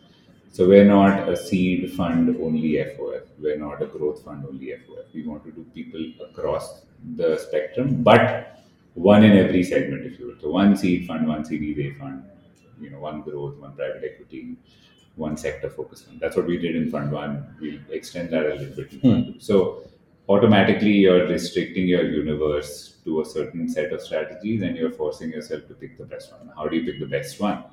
So 0.51 0.69
we're 0.69 0.85
not 0.85 1.29
a 1.29 1.37
seed 1.37 1.93
fund 1.93 2.37
only 2.41 2.75
FOF. 2.75 3.23
We're 3.41 3.59
not 3.59 3.83
a 3.83 3.87
growth 3.87 4.25
fund 4.25 4.45
only 4.49 4.67
FOF. 4.67 5.13
We 5.13 5.27
want 5.27 5.45
to 5.45 5.53
do 5.53 5.65
people 5.75 6.13
across 6.29 6.83
the 7.17 7.39
spectrum, 7.39 8.03
but 8.03 8.65
one 8.95 9.25
in 9.25 9.37
every 9.37 9.63
segment, 9.65 10.07
if 10.07 10.19
you 10.19 10.29
will. 10.29 10.41
So 10.41 10.51
one 10.51 10.77
seed 10.77 11.07
fund, 11.07 11.27
one 11.27 11.45
Series 11.45 11.79
A 11.79 11.99
fund, 11.99 12.25
you 12.81 12.91
know, 12.91 13.01
one 13.01 13.23
growth, 13.23 13.57
one 13.57 13.75
private 13.75 14.05
equity, 14.05 14.57
one 15.17 15.37
sector 15.37 15.71
focus 15.71 16.03
fund. 16.03 16.19
That's 16.21 16.37
what 16.37 16.47
we 16.47 16.59
did 16.59 16.75
in 16.77 16.91
Fund 16.91 17.13
One. 17.13 17.57
We'll 17.61 17.81
extend 17.91 18.31
that 18.31 18.47
a 18.47 18.55
little 18.55 18.75
bit 18.75 18.93
in 18.93 19.37
So 19.39 19.85
automatically 20.29 20.93
you're 20.93 21.27
restricting 21.29 21.87
your 21.87 22.05
universe 22.05 22.97
to 23.05 23.21
a 23.21 23.25
certain 23.25 23.69
set 23.69 23.93
of 23.93 24.01
strategies 24.01 24.63
and 24.63 24.77
you're 24.77 24.91
forcing 24.91 25.31
yourself 25.31 25.69
to 25.69 25.75
pick 25.75 25.99
the 25.99 26.05
best 26.05 26.33
one. 26.33 26.51
How 26.57 26.67
do 26.67 26.77
you 26.77 26.85
pick 26.85 27.01
the 27.01 27.07
best 27.07 27.41
one? 27.41 27.65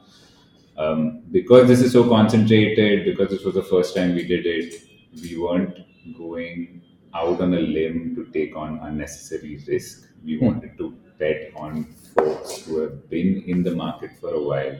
Um, 0.78 1.22
because 1.32 1.68
this 1.68 1.82
is 1.82 1.94
so 1.94 2.08
concentrated, 2.08 3.06
because 3.06 3.30
this 3.30 3.44
was 3.44 3.56
the 3.56 3.64
first 3.64 3.96
time 3.96 4.16
we 4.16 4.26
did 4.28 4.46
it, 4.46 4.74
we 5.22 5.38
weren't 5.38 5.78
going 6.18 6.82
out 7.14 7.42
on 7.42 7.54
a 7.54 7.60
limb 7.60 8.16
to 8.16 8.26
take 8.32 8.56
on 8.56 8.80
unnecessary 8.84 9.64
risk. 9.68 10.08
We 10.24 10.38
wanted 10.38 10.78
to 10.78 10.92
bet 11.18 11.52
on 11.56 11.84
folks 12.16 12.66
who 12.66 12.80
have 12.80 13.10
been 13.10 13.44
in 13.48 13.64
the 13.64 13.72
market 13.72 14.12
for 14.20 14.34
a 14.34 14.42
while, 14.42 14.80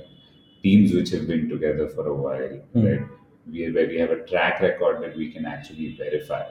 teams 0.64 0.94
which 0.94 1.10
have 1.12 1.28
been 1.28 1.50
together 1.50 1.88
for 1.90 2.08
a 2.08 2.14
while, 2.14 2.58
Hmm. 2.74 2.86
right? 2.86 3.02
We, 3.52 3.72
where 3.72 3.88
we 3.88 3.98
have 4.00 4.12
a 4.12 4.24
track 4.32 4.62
record 4.62 5.02
that 5.04 5.18
we 5.18 5.32
can 5.32 5.46
actually 5.46 5.96
verify. 5.98 6.44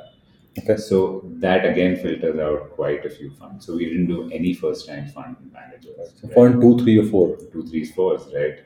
Okay. 0.58 0.76
So 0.76 1.22
that 1.44 1.64
again 1.64 1.96
filters 1.96 2.38
out 2.40 2.70
quite 2.72 3.06
a 3.06 3.10
few 3.10 3.30
funds. 3.30 3.66
So 3.66 3.76
we 3.76 3.84
didn't 3.86 4.06
do 4.08 4.28
any 4.32 4.52
first 4.52 4.88
time 4.88 5.06
fund 5.08 5.36
managers. 5.52 6.12
So 6.20 6.26
right? 6.26 6.34
fund 6.34 6.60
two, 6.60 6.78
three, 6.78 6.98
or 6.98 7.04
four. 7.04 7.36
two, 7.52 7.64
three, 7.66 7.84
fours, 7.84 8.22
right? 8.34 8.58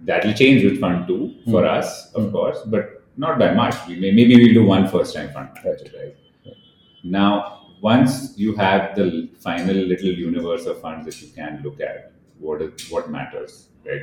That'll 0.00 0.32
change 0.34 0.62
with 0.64 0.78
fund 0.80 1.08
two 1.08 1.34
for 1.50 1.62
Hmm. 1.62 1.78
us, 1.78 2.12
of 2.14 2.30
course, 2.32 2.60
but 2.66 3.02
not 3.16 3.38
by 3.38 3.52
much. 3.54 3.74
We 3.88 3.96
may, 3.98 4.12
maybe 4.12 4.36
we'll 4.36 4.54
do 4.60 4.64
one 4.66 4.86
first 4.88 5.14
time 5.16 5.30
fund 5.32 5.48
manager, 5.64 5.90
right? 5.98 6.54
Now, 7.02 7.66
once 7.82 8.34
you 8.38 8.54
have 8.56 8.94
the 8.96 9.28
final 9.38 9.74
little 9.76 10.08
universe 10.08 10.66
of 10.66 10.80
funds 10.80 11.06
that 11.06 11.20
you 11.22 11.28
can 11.34 11.60
look 11.64 11.80
at, 11.80 12.12
what 12.38 12.62
is 12.62 12.90
what 12.90 13.10
matters, 13.10 13.68
right? 13.84 14.02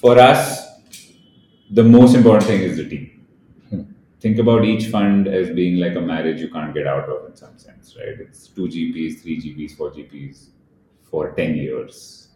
For 0.00 0.18
us, 0.18 0.66
the 1.70 1.84
most 1.84 2.14
important 2.14 2.44
thing 2.44 2.62
is 2.62 2.78
the 2.78 2.88
team. 2.88 3.26
Hmm. 3.68 3.82
Think 4.18 4.38
about 4.38 4.64
each 4.64 4.86
fund 4.86 5.28
as 5.28 5.50
being 5.50 5.78
like 5.78 5.94
a 5.94 6.00
marriage 6.00 6.40
you 6.40 6.48
can't 6.48 6.72
get 6.72 6.86
out 6.86 7.06
of 7.10 7.28
in 7.28 7.36
some 7.36 7.58
sense, 7.58 7.94
right? 7.98 8.18
It's 8.18 8.48
two 8.48 8.62
GPs, 8.62 9.20
three 9.20 9.38
GPs, 9.38 9.76
four 9.76 9.90
GPs 9.90 10.46
for 11.02 11.32
10 11.32 11.54
years 11.54 12.28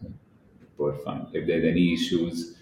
per 0.78 0.92
fund. 1.04 1.28
If 1.32 1.46
there's 1.46 1.64
any 1.64 1.94
issues, 1.94 2.58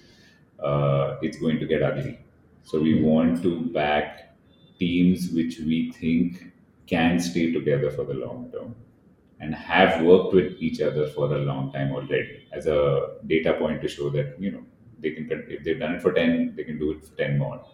uh, 0.62 1.16
it's 1.20 1.36
going 1.36 1.58
to 1.58 1.66
get 1.66 1.82
ugly. 1.82 2.20
So 2.62 2.80
we 2.80 3.02
want 3.02 3.42
to 3.42 3.60
back 3.72 4.36
teams 4.78 5.30
which 5.30 5.58
we 5.58 5.90
think 5.90 6.52
can 6.86 7.18
stay 7.18 7.50
together 7.50 7.90
for 7.90 8.04
the 8.04 8.14
long 8.14 8.52
term 8.52 8.76
and 9.40 9.52
have 9.52 10.02
worked 10.02 10.32
with 10.32 10.52
each 10.60 10.80
other 10.80 11.08
for 11.08 11.34
a 11.34 11.38
long 11.38 11.72
time 11.72 11.90
already 11.90 12.46
as 12.52 12.68
a 12.68 13.16
data 13.26 13.54
point 13.54 13.82
to 13.82 13.88
show 13.88 14.08
that 14.10 14.36
you 14.38 14.52
know 14.52 14.64
they 15.02 15.10
can 15.10 15.28
if 15.48 15.64
they've 15.64 15.78
done 15.78 15.94
it 15.96 16.02
for 16.02 16.12
10 16.12 16.54
they 16.56 16.64
can 16.64 16.78
do 16.78 16.92
it 16.92 17.04
for 17.04 17.16
10 17.16 17.38
more. 17.38 17.64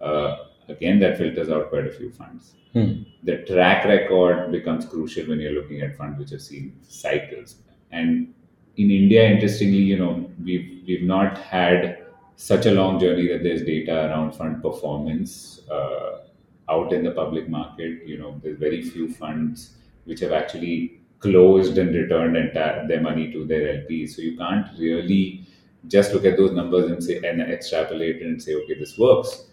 Uh, 0.00 0.36
again 0.68 0.98
that 1.00 1.18
filters 1.18 1.48
out 1.48 1.70
quite 1.70 1.86
a 1.86 1.90
few 1.90 2.10
funds. 2.10 2.54
Hmm. 2.72 3.02
the 3.28 3.36
track 3.48 3.84
record 3.84 4.50
becomes 4.50 4.86
crucial 4.86 5.26
when 5.26 5.40
you're 5.40 5.52
looking 5.52 5.82
at 5.82 5.96
funds 5.96 6.18
which 6.18 6.30
have 6.30 6.42
seen 6.42 6.76
cycles. 6.82 7.56
And 7.90 8.34
in 8.76 8.90
india 8.90 9.22
interestingly 9.30 9.82
you 9.92 9.98
know 9.98 10.30
we've 10.42 10.68
we've 10.86 11.02
not 11.02 11.36
had 11.36 12.02
such 12.36 12.66
a 12.66 12.72
long 12.72 12.98
journey 12.98 13.28
that 13.28 13.42
there's 13.42 13.62
data 13.62 14.06
around 14.06 14.32
fund 14.32 14.62
performance 14.62 15.60
uh, 15.70 16.22
out 16.68 16.92
in 16.92 17.04
the 17.04 17.12
public 17.12 17.48
market. 17.48 18.06
You 18.06 18.18
know 18.18 18.40
there's 18.42 18.58
very 18.58 18.82
few 18.82 19.12
funds 19.12 19.76
which 20.04 20.20
have 20.20 20.32
actually 20.32 21.00
closed 21.20 21.78
and 21.78 21.94
returned 21.94 22.36
entire, 22.36 22.86
their 22.88 23.00
money 23.00 23.30
to 23.32 23.44
their 23.44 23.60
LPs. 23.78 24.16
So 24.16 24.22
you 24.22 24.36
can't 24.36 24.66
really 24.78 25.41
just 25.88 26.12
look 26.12 26.24
at 26.24 26.36
those 26.36 26.52
numbers 26.52 26.90
and 26.90 27.02
say 27.02 27.16
and 27.16 27.40
extrapolate 27.40 28.16
it 28.16 28.22
and 28.22 28.42
say, 28.42 28.54
okay, 28.54 28.78
this 28.78 28.98
works. 28.98 29.44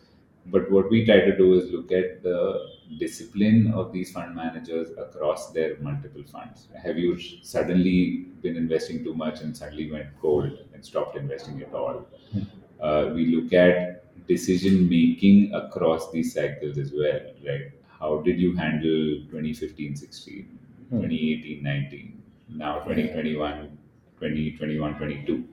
But 0.46 0.72
what 0.72 0.90
we 0.90 1.06
try 1.06 1.20
to 1.20 1.36
do 1.36 1.54
is 1.56 1.70
look 1.72 1.92
at 1.92 2.24
the 2.24 2.70
discipline 2.98 3.72
of 3.74 3.92
these 3.92 4.12
fund 4.12 4.36
managers 4.36 4.90
across 4.98 5.52
their 5.52 5.78
multiple 5.80 6.24
funds. 6.24 6.68
Have 6.84 6.98
you 6.98 7.20
suddenly 7.44 8.26
been 8.42 8.56
investing 8.56 9.04
too 9.04 9.14
much 9.14 9.42
and 9.42 9.56
suddenly 9.56 9.92
went 9.92 10.08
cold 10.22 10.58
and 10.74 10.84
stopped 10.84 11.18
investing 11.18 11.62
at 11.62 11.74
all? 11.74 12.08
Hmm. 12.32 12.40
Uh, 12.82 13.12
we 13.14 13.36
look 13.36 13.54
at 13.54 14.06
decision 14.28 14.90
making 14.90 15.54
across 15.54 16.12
these 16.12 16.34
cycles 16.34 16.78
as 16.78 16.94
well, 16.94 17.20
right? 17.46 17.72
How 18.00 18.22
did 18.22 18.40
you 18.40 18.56
handle 18.56 19.26
2015 19.30 19.96
16, 19.96 20.60
hmm. 20.90 20.96
2018 20.96 21.64
19, 21.64 22.24
now 22.50 22.80
hmm. 22.80 22.90
2021, 22.90 23.78
2021 24.20 24.96
22? 24.96 25.44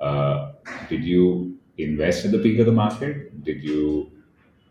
Uh, 0.00 0.52
did 0.88 1.04
you 1.04 1.58
invest 1.78 2.24
at 2.24 2.32
the 2.32 2.38
peak 2.38 2.58
of 2.58 2.66
the 2.66 2.72
market? 2.72 3.44
Did 3.44 3.62
you 3.62 4.10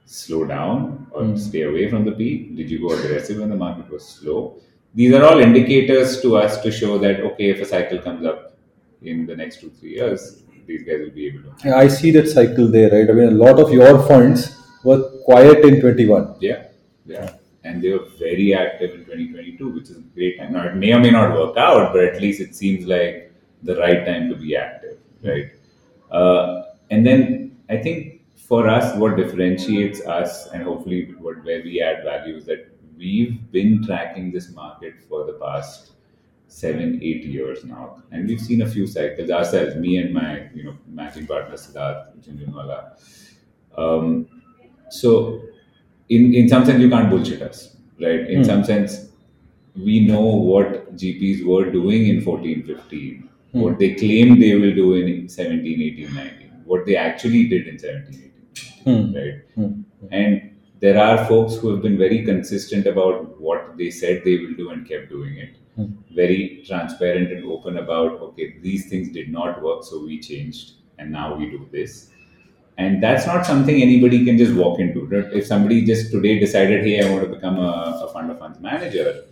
slow 0.05 0.45
down 0.45 1.07
or 1.11 1.37
stay 1.37 1.63
away 1.63 1.89
from 1.89 2.03
the 2.03 2.11
peak? 2.11 2.55
Did 2.55 2.69
you 2.69 2.79
go 2.79 2.95
aggressive 2.97 3.39
when 3.39 3.49
the 3.49 3.55
market 3.55 3.89
was 3.89 4.07
slow? 4.07 4.57
These 4.95 5.13
are 5.13 5.23
all 5.23 5.39
indicators 5.39 6.21
to 6.21 6.37
us 6.37 6.61
to 6.61 6.71
show 6.71 6.97
that 6.97 7.19
okay, 7.19 7.49
if 7.51 7.61
a 7.61 7.65
cycle 7.65 7.99
comes 7.99 8.25
up 8.25 8.57
in 9.01 9.25
the 9.27 9.35
next 9.35 9.61
two 9.61 9.69
three 9.69 9.95
years, 9.95 10.43
these 10.65 10.83
guys 10.83 10.99
will 10.99 11.11
be 11.11 11.27
able 11.27 11.43
to. 11.43 11.67
Yeah, 11.67 11.77
I 11.77 11.87
see 11.87 12.11
that 12.11 12.27
cycle 12.27 12.67
there, 12.67 12.89
right? 12.91 13.09
I 13.09 13.13
mean, 13.13 13.29
a 13.29 13.39
lot 13.45 13.59
of 13.59 13.71
your 13.71 14.01
funds 14.07 14.55
were 14.83 15.01
quiet 15.25 15.65
in 15.65 15.81
21. 15.81 16.35
Yeah, 16.39 16.67
yeah. 17.05 17.33
And 17.63 17.81
they 17.83 17.91
were 17.91 18.05
very 18.17 18.53
active 18.53 18.91
in 18.91 19.05
2022, 19.05 19.69
which 19.69 19.89
is 19.89 19.97
a 19.97 20.01
great 20.15 20.37
time. 20.39 20.53
Now, 20.53 20.67
it 20.67 20.75
may 20.75 20.93
or 20.93 20.99
may 20.99 21.11
not 21.11 21.35
work 21.35 21.57
out, 21.57 21.93
but 21.93 22.03
at 22.03 22.21
least 22.21 22.39
it 22.39 22.55
seems 22.55 22.85
like 22.85 23.33
the 23.63 23.75
right 23.75 24.05
time 24.05 24.29
to 24.29 24.35
be 24.35 24.55
active, 24.55 24.98
right? 25.23 25.51
Uh, 26.11 26.63
and 26.89 27.05
then 27.05 27.57
I 27.69 27.77
think 27.77 28.21
for 28.35 28.67
us, 28.67 28.95
what 28.95 29.15
differentiates 29.15 30.01
us 30.05 30.47
and 30.47 30.63
hopefully 30.63 31.13
what, 31.19 31.43
where 31.43 31.61
we 31.61 31.81
add 31.81 32.03
value 32.03 32.35
is 32.35 32.45
that 32.45 32.71
we've 32.97 33.51
been 33.51 33.83
tracking 33.85 34.31
this 34.31 34.51
market 34.53 34.95
for 35.07 35.25
the 35.25 35.33
past 35.33 35.91
seven, 36.47 36.99
eight 37.03 37.23
years 37.23 37.63
now. 37.63 38.01
And 38.11 38.27
we've 38.27 38.41
seen 38.41 38.63
a 38.63 38.69
few 38.69 38.87
cycles 38.87 39.29
ourselves, 39.29 39.75
me 39.75 39.97
and 39.97 40.13
my, 40.13 40.49
you 40.53 40.63
know, 40.63 40.75
managing 40.87 41.27
partner, 41.27 41.55
Siddharth 41.55 42.17
Jhunjhunwala. 42.21 42.99
Um, 43.77 44.27
so 44.89 45.43
in, 46.09 46.33
in 46.33 46.49
some 46.49 46.65
sense, 46.65 46.81
you 46.81 46.89
can't 46.89 47.09
bullshit 47.09 47.41
us, 47.41 47.77
right? 48.01 48.27
In 48.27 48.43
some 48.43 48.63
sense, 48.63 49.09
we 49.75 50.05
know 50.05 50.21
what 50.21 50.95
GPs 50.95 51.45
were 51.45 51.69
doing 51.69 52.07
in 52.07 52.21
14, 52.21 52.63
15, 52.63 53.29
what 53.51 53.73
hmm. 53.73 53.79
they 53.79 53.95
claim 53.95 54.39
they 54.39 54.55
will 54.55 54.73
do 54.73 54.93
in 54.93 55.27
17, 55.27 55.81
18, 55.81 56.13
19, 56.13 56.61
what 56.65 56.85
they 56.85 56.95
actually 56.95 57.47
did 57.47 57.67
in 57.67 57.79
17, 57.79 58.31
18, 58.85 59.07
hmm. 59.07 59.17
right? 59.17 59.41
Hmm. 59.55 59.81
And 60.11 60.55
there 60.79 60.97
are 60.97 61.25
folks 61.25 61.55
who 61.55 61.71
have 61.71 61.81
been 61.81 61.97
very 61.97 62.23
consistent 62.23 62.87
about 62.87 63.39
what 63.39 63.77
they 63.77 63.89
said 63.89 64.21
they 64.23 64.37
will 64.37 64.53
do 64.53 64.69
and 64.69 64.87
kept 64.87 65.09
doing 65.09 65.37
it. 65.37 65.55
Very 66.13 66.61
transparent 66.67 67.31
and 67.31 67.45
open 67.45 67.77
about, 67.77 68.19
okay, 68.19 68.57
these 68.61 68.89
things 68.89 69.09
did 69.13 69.29
not 69.29 69.61
work, 69.61 69.83
so 69.83 70.03
we 70.03 70.19
changed, 70.19 70.73
and 70.97 71.09
now 71.09 71.35
we 71.35 71.49
do 71.49 71.67
this. 71.71 72.09
and 72.79 73.03
that's 73.03 73.25
not 73.27 73.45
something 73.45 73.81
anybody 73.81 74.23
can 74.25 74.37
just 74.37 74.53
walk 74.53 74.79
into. 74.79 75.05
Right? 75.05 75.33
If 75.33 75.45
somebody 75.45 75.85
just 75.85 76.11
today 76.11 76.39
decided, 76.39 76.85
hey, 76.85 77.05
I 77.05 77.09
want 77.11 77.23
to 77.25 77.29
become 77.29 77.57
a, 77.59 78.01
a 78.05 78.13
fund 78.13 78.31
of 78.31 78.39
funds 78.39 78.59
manager, 78.59 79.23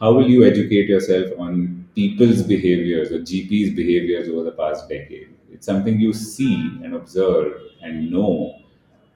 how 0.00 0.12
will 0.12 0.28
you 0.30 0.44
educate 0.44 0.88
yourself 0.88 1.26
on 1.38 1.77
people's 1.98 2.42
behaviors 2.42 3.10
or 3.12 3.20
GP's 3.20 3.74
behaviors 3.74 4.28
over 4.28 4.44
the 4.44 4.52
past 4.62 4.88
decade? 4.88 5.28
It's 5.52 5.66
something 5.66 5.98
you 6.00 6.12
see 6.12 6.54
and 6.84 6.94
observe 6.94 7.52
and 7.82 8.10
know. 8.12 8.56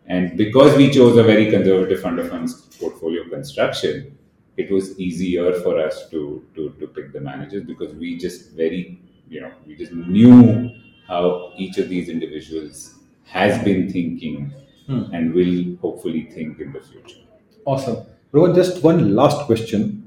And 0.07 0.37
because 0.37 0.77
we 0.77 0.91
chose 0.91 1.17
a 1.17 1.23
very 1.23 1.51
conservative 1.51 2.01
fund 2.01 2.19
of 2.19 2.29
funds 2.29 2.55
portfolio 2.81 3.29
construction, 3.29 4.19
it 4.57 4.71
was 4.71 4.99
easier 4.99 5.53
for 5.61 5.79
us 5.79 6.09
to, 6.11 6.45
to, 6.55 6.71
to 6.81 6.87
pick 6.89 7.13
the 7.13 7.21
managers 7.21 7.65
because 7.65 7.95
we 7.95 8.19
just 8.19 8.51
very, 8.53 9.01
you 9.29 9.41
know, 9.41 9.53
we 9.67 9.77
just 9.77 9.93
knew 9.93 10.71
how 11.07 11.53
each 11.57 11.79
of 11.79 11.89
these 11.89 12.09
individuals 12.09 12.95
has 13.25 13.63
been 13.65 13.91
thinking 13.91 14.53
Hmm. 14.89 15.05
and 15.15 15.33
will 15.33 15.77
hopefully 15.81 16.23
think 16.35 16.59
in 16.59 16.73
the 16.73 16.81
future. 16.81 17.21
Awesome. 17.65 17.99
Rohan, 18.33 18.53
just 18.53 18.83
one 18.83 19.15
last 19.15 19.47
question. 19.47 20.02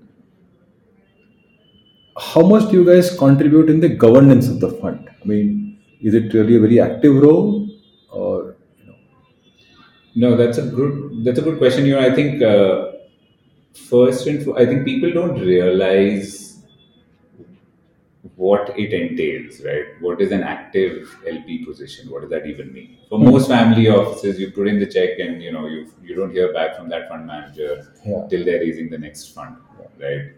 How 2.17 2.41
much 2.41 2.69
do 2.71 2.78
you 2.82 2.86
guys 2.86 3.17
contribute 3.17 3.69
in 3.69 3.80
the 3.80 3.89
governance 3.89 4.47
of 4.47 4.60
the 4.60 4.69
fund? 4.71 5.10
I 5.21 5.25
mean, 5.28 5.80
is 6.01 6.13
it 6.13 6.34
really 6.34 6.56
a 6.56 6.60
very 6.60 6.80
active 6.80 7.15
role 7.21 7.67
or 8.10 8.56
you 8.80 8.88
know, 8.88 8.95
No, 10.15 10.38
that's 10.38 10.58
a 10.58 10.63
good 10.63 11.23
that's 11.25 11.39
a 11.39 11.41
good 11.41 11.58
question. 11.58 11.86
You 11.86 11.95
know, 11.95 12.01
I 12.10 12.13
think 12.15 12.41
uh, 12.41 12.91
first 13.89 14.28
and 14.28 14.39
I 14.58 14.65
think 14.65 14.86
people 14.86 15.12
don't 15.12 15.39
realize 15.39 16.60
what 18.36 18.78
it 18.78 18.91
entails, 18.93 19.62
right? 19.63 19.86
What 20.01 20.19
is 20.21 20.32
an 20.32 20.43
active 20.43 21.15
LP 21.28 21.63
position? 21.65 22.10
What 22.10 22.21
does 22.21 22.30
that 22.32 22.45
even 22.47 22.73
mean? 22.73 22.97
For 23.10 23.19
most 23.19 23.47
family 23.47 23.88
offices, 23.88 24.39
you 24.39 24.51
put 24.51 24.67
in 24.67 24.80
the 24.80 24.88
check 24.88 25.19
and 25.19 25.41
you 25.41 25.51
know 25.51 25.67
you 25.67 25.91
you 26.04 26.15
don't 26.15 26.32
hear 26.32 26.51
back 26.54 26.75
from 26.78 26.89
that 26.89 27.08
fund 27.10 27.28
manager 27.28 27.88
Yeah. 28.06 28.25
till 28.30 28.43
they're 28.45 28.60
raising 28.60 28.89
the 28.89 28.97
next 28.97 29.34
fund, 29.36 29.58
right? 29.99 30.32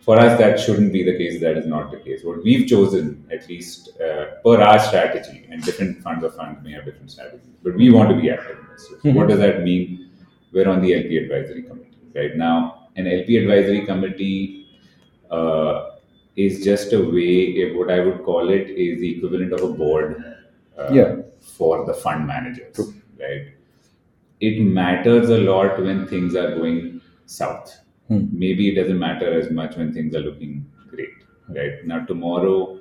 For 0.00 0.18
us, 0.18 0.38
that 0.38 0.58
shouldn't 0.60 0.92
be 0.92 1.02
the 1.04 1.16
case. 1.18 1.40
That 1.40 1.56
is 1.58 1.66
not 1.66 1.90
the 1.90 1.98
case. 1.98 2.22
What 2.24 2.42
we've 2.42 2.66
chosen, 2.66 3.26
at 3.30 3.48
least 3.48 3.90
uh, 4.00 4.26
per 4.44 4.60
our 4.62 4.78
strategy, 4.78 5.46
and 5.50 5.62
different 5.62 6.02
funds 6.02 6.24
of 6.24 6.34
funds 6.34 6.62
may 6.64 6.72
have 6.72 6.84
different 6.86 7.10
strategies, 7.10 7.46
but 7.62 7.74
we 7.74 7.90
want 7.90 8.08
to 8.10 8.16
be 8.16 8.30
active 8.30 8.58
investors. 8.60 9.00
Mhm. 9.02 9.14
What 9.14 9.28
does 9.28 9.38
that 9.40 9.62
mean? 9.64 10.10
We're 10.52 10.68
on 10.68 10.80
the 10.82 10.94
LP 10.94 11.18
advisory 11.18 11.62
committee 11.62 11.98
right 12.14 12.36
now. 12.36 12.88
An 12.96 13.06
LP 13.06 13.36
advisory 13.36 13.84
committee 13.84 14.66
uh, 15.30 15.90
is 16.36 16.64
just 16.64 16.92
a 16.94 17.00
way. 17.16 17.74
What 17.74 17.90
I 17.90 18.00
would 18.00 18.22
call 18.24 18.48
it 18.48 18.70
is 18.70 19.00
the 19.00 19.10
equivalent 19.16 19.52
of 19.52 19.62
a 19.62 19.72
board 19.72 20.24
uh, 20.78 20.88
Yeah. 20.92 21.16
for 21.40 21.84
the 21.84 21.92
fund 21.92 22.26
managers, 22.26 22.78
right? 23.20 23.48
It 24.40 24.62
matters 24.62 25.28
a 25.28 25.38
lot 25.38 25.82
when 25.82 26.06
things 26.06 26.34
are 26.36 26.54
going 26.54 27.00
south. 27.26 27.76
Hmm. 28.08 28.26
Maybe 28.32 28.70
it 28.70 28.74
doesn't 28.80 28.98
matter 28.98 29.38
as 29.38 29.50
much 29.50 29.76
when 29.76 29.92
things 29.92 30.14
are 30.14 30.20
looking 30.20 30.66
great, 30.88 31.14
right? 31.48 31.84
Now, 31.84 32.04
tomorrow, 32.06 32.80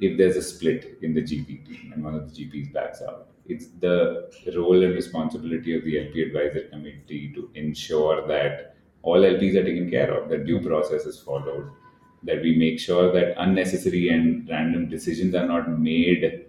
if 0.00 0.16
there's 0.16 0.36
a 0.36 0.42
split 0.42 0.98
in 1.02 1.14
the 1.14 1.22
GP 1.22 1.66
team 1.66 1.92
and 1.92 2.04
one 2.04 2.14
of 2.14 2.32
the 2.32 2.44
GPs 2.44 2.72
backs 2.72 3.02
out, 3.02 3.28
it's 3.46 3.68
the 3.80 4.30
role 4.54 4.82
and 4.84 4.94
responsibility 4.94 5.76
of 5.76 5.84
the 5.84 5.98
LP 6.06 6.22
advisor 6.22 6.68
committee 6.68 7.32
to 7.34 7.50
ensure 7.54 8.26
that 8.28 8.76
all 9.02 9.18
LPs 9.18 9.56
are 9.56 9.64
taken 9.64 9.90
care 9.90 10.12
of, 10.12 10.28
that 10.28 10.46
due 10.46 10.60
process 10.60 11.06
is 11.06 11.18
followed, 11.18 11.70
that 12.22 12.42
we 12.42 12.56
make 12.56 12.78
sure 12.78 13.12
that 13.12 13.34
unnecessary 13.38 14.10
and 14.10 14.48
random 14.48 14.88
decisions 14.88 15.34
are 15.34 15.46
not 15.46 15.70
made 15.70 16.44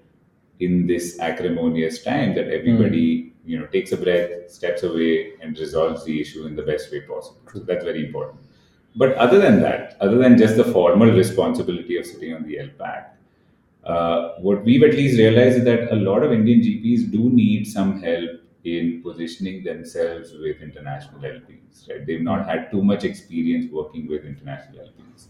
in 0.60 0.86
this 0.88 1.20
acrimonious 1.20 2.04
time 2.04 2.36
that 2.36 2.50
everybody 2.50 3.29
you 3.50 3.60
know 3.60 3.68
takes 3.76 3.92
a 3.92 3.98
breath 4.06 4.32
steps 4.58 4.84
away 4.84 5.34
and 5.42 5.58
resolves 5.66 6.06
the 6.06 6.16
issue 6.24 6.46
in 6.48 6.56
the 6.56 6.64
best 6.72 6.92
way 6.92 7.02
possible. 7.02 7.42
So 7.54 7.60
that's 7.60 7.84
very 7.84 8.06
important. 8.06 8.40
But 8.96 9.14
other 9.16 9.40
than 9.40 9.62
that 9.62 9.98
other 10.02 10.18
than 10.18 10.38
just 10.38 10.58
the 10.58 10.64
formal 10.78 11.12
responsibility 11.12 11.98
of 11.98 12.06
sitting 12.06 12.34
on 12.34 12.44
the 12.48 12.56
lpac 12.66 13.06
uh, 13.86 14.34
what 14.40 14.64
we've 14.64 14.84
at 14.84 14.94
least 14.94 15.18
realized 15.18 15.60
is 15.60 15.64
that 15.66 15.92
a 15.92 15.96
lot 15.96 16.24
of 16.24 16.32
indian 16.34 16.60
gps 16.62 17.10
do 17.12 17.30
need 17.30 17.68
some 17.68 18.02
help 18.02 18.32
in 18.66 19.02
positioning 19.04 19.64
themselves 19.64 20.34
with 20.34 20.62
international 20.62 21.22
lps 21.22 21.90
right? 21.90 22.06
They've 22.06 22.22
not 22.22 22.46
had 22.48 22.70
too 22.72 22.84
much 22.84 23.04
experience 23.06 23.72
working 23.72 24.08
with 24.08 24.26
international 24.26 24.80
lps 24.80 25.28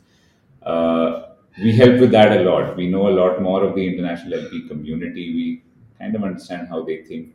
uh, 0.63 1.33
we 1.61 1.71
help 1.75 1.99
with 1.99 2.11
that 2.11 2.31
a 2.39 2.43
lot. 2.43 2.75
We 2.77 2.87
know 2.89 3.07
a 3.09 3.15
lot 3.21 3.41
more 3.41 3.63
of 3.65 3.75
the 3.75 3.85
international 3.85 4.33
LP 4.39 4.67
community. 4.67 5.33
We 5.35 5.63
kind 5.99 6.15
of 6.15 6.23
understand 6.23 6.69
how 6.69 6.83
they 6.83 7.03
think 7.03 7.33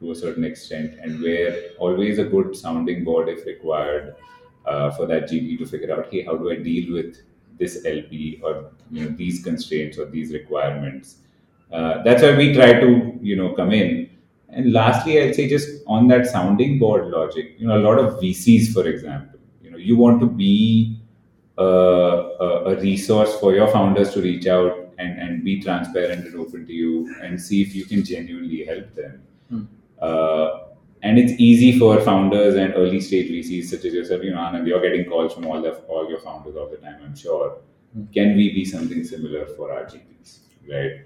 to 0.00 0.12
a 0.12 0.14
certain 0.14 0.44
extent, 0.44 0.98
and 1.00 1.20
we're 1.20 1.72
always 1.78 2.18
a 2.18 2.24
good 2.24 2.56
sounding 2.56 3.04
board 3.04 3.28
if 3.28 3.44
required 3.46 4.14
uh, 4.66 4.90
for 4.90 5.06
that 5.06 5.24
GP 5.24 5.58
to 5.58 5.66
figure 5.66 5.92
out, 5.92 6.08
hey, 6.10 6.22
how 6.24 6.36
do 6.36 6.50
I 6.50 6.56
deal 6.56 6.92
with 6.92 7.16
this 7.58 7.84
LP 7.84 8.40
or 8.42 8.70
you 8.90 9.04
know 9.04 9.16
these 9.16 9.42
constraints 9.42 9.98
or 9.98 10.06
these 10.06 10.32
requirements? 10.32 11.16
Uh, 11.72 12.02
that's 12.02 12.22
why 12.22 12.36
we 12.36 12.54
try 12.54 12.74
to 12.74 13.18
you 13.20 13.36
know 13.36 13.54
come 13.54 13.72
in. 13.72 14.10
And 14.50 14.72
lastly, 14.72 15.20
I'd 15.20 15.34
say 15.34 15.48
just 15.48 15.82
on 15.86 16.08
that 16.08 16.26
sounding 16.26 16.78
board 16.78 17.08
logic, 17.08 17.56
you 17.58 17.66
know, 17.66 17.76
a 17.76 17.82
lot 17.82 17.98
of 17.98 18.14
VCs, 18.20 18.72
for 18.72 18.86
example, 18.88 19.38
you 19.62 19.70
know, 19.70 19.76
you 19.76 19.94
want 19.96 20.20
to 20.20 20.26
be 20.26 20.98
uh, 21.58 21.62
a, 22.40 22.64
a 22.64 22.80
resource 22.80 23.38
for 23.40 23.54
your 23.54 23.68
founders 23.68 24.14
to 24.14 24.22
reach 24.22 24.46
out 24.46 24.88
and, 24.98 25.18
and 25.18 25.44
be 25.44 25.60
transparent 25.60 26.26
and 26.26 26.34
open 26.36 26.66
to 26.66 26.72
you 26.72 27.14
and 27.22 27.40
see 27.40 27.60
if 27.60 27.74
you 27.74 27.84
can 27.84 28.04
genuinely 28.04 28.64
help 28.64 28.94
them. 28.94 29.22
Hmm. 29.50 29.64
Uh, 30.00 30.64
and 31.02 31.18
it's 31.18 31.32
easy 31.38 31.78
for 31.78 32.00
founders 32.00 32.56
and 32.56 32.74
early 32.74 33.00
stage 33.00 33.30
VCs 33.30 33.66
such 33.66 33.84
as 33.84 33.94
yourself, 33.94 34.22
you 34.22 34.32
know, 34.32 34.38
Anand, 34.38 34.66
you're 34.66 34.80
getting 34.80 35.04
calls 35.08 35.32
from 35.34 35.46
all 35.46 35.62
the 35.62 35.72
all 35.88 36.08
your 36.08 36.18
founders 36.20 36.56
all 36.56 36.68
the 36.68 36.76
time, 36.76 37.00
I'm 37.04 37.16
sure. 37.16 37.58
Hmm. 37.94 38.04
Can 38.12 38.36
we 38.36 38.52
be 38.52 38.64
something 38.64 39.04
similar 39.04 39.46
for 39.46 39.72
our 39.72 39.84
GPs? 39.84 40.38
Right? 40.68 41.02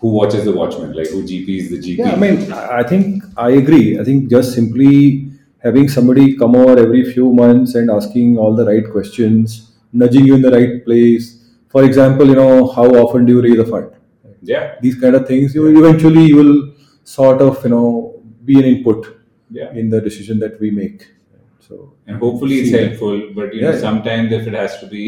Who 0.00 0.08
watches 0.08 0.44
the 0.44 0.52
watchman? 0.52 0.92
Like 0.92 1.08
who 1.08 1.22
GP 1.22 1.48
is 1.58 1.70
the 1.70 1.78
GP? 1.78 1.98
Yeah, 1.98 2.12
I 2.12 2.16
mean, 2.16 2.52
I 2.52 2.78
I 2.78 2.82
think 2.82 3.24
I 3.36 3.50
agree. 3.62 3.98
I 4.00 4.04
think 4.04 4.30
just 4.30 4.54
simply 4.54 5.30
having 5.66 5.88
somebody 5.88 6.36
come 6.36 6.54
over 6.56 6.78
every 6.78 7.04
few 7.12 7.32
months 7.32 7.74
and 7.74 7.90
asking 7.90 8.36
all 8.38 8.54
the 8.54 8.66
right 8.66 8.90
questions, 8.96 9.72
nudging 9.92 10.26
you 10.26 10.34
in 10.34 10.42
the 10.42 10.50
right 10.50 10.84
place. 10.84 11.28
For 11.68 11.84
example, 11.84 12.26
you 12.28 12.36
know, 12.36 12.66
how 12.78 12.86
often 13.04 13.24
do 13.26 13.34
you 13.36 13.42
raise 13.42 13.58
a 13.58 13.66
fund? 13.66 13.90
yeah, 14.42 14.76
These 14.80 15.00
kind 15.00 15.14
of 15.16 15.26
things, 15.26 15.54
you 15.54 15.66
eventually 15.78 16.26
you 16.26 16.36
will 16.36 16.74
sort 17.04 17.42
of, 17.42 17.62
you 17.64 17.70
know, 17.70 18.15
be 18.46 18.58
an 18.58 18.64
input 18.64 19.00
yeah. 19.50 19.72
in 19.72 19.90
the 19.90 20.00
decision 20.00 20.38
that 20.40 20.58
we 20.60 20.70
make. 20.70 21.08
So 21.68 21.92
and 22.06 22.18
hopefully 22.18 22.56
it's 22.60 22.70
helpful. 22.80 23.14
But 23.34 23.54
you 23.54 23.60
Yeah, 23.60 23.68
know, 23.70 23.74
yeah. 23.76 23.80
sometimes 23.88 24.32
if 24.32 24.46
it 24.46 24.54
has 24.54 24.78
to 24.80 24.86
be 24.86 25.02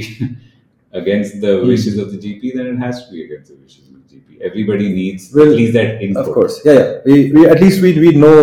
against 0.92 1.40
the 1.40 1.52
Hmm. 1.60 1.68
wishes 1.68 1.98
of 1.98 2.10
the 2.12 2.18
GP, 2.18 2.54
then 2.56 2.66
it 2.74 2.78
has 2.86 3.04
to 3.06 3.12
be 3.12 3.24
against 3.24 3.50
the 3.52 3.58
wishes 3.64 3.84
of 3.88 3.94
the 4.02 4.06
GP. 4.12 4.40
Everybody 4.48 4.88
needs 5.00 5.32
Well, 5.34 5.50
at 5.52 5.56
least 5.56 5.72
that 5.74 6.02
input. 6.02 6.26
Of 6.26 6.34
course, 6.34 6.60
yeah, 6.64 6.72
yeah. 6.72 6.98
We, 7.06 7.32
we 7.32 7.46
at 7.46 7.60
least 7.60 7.82
we, 7.82 7.90
we 8.06 8.12
know 8.24 8.38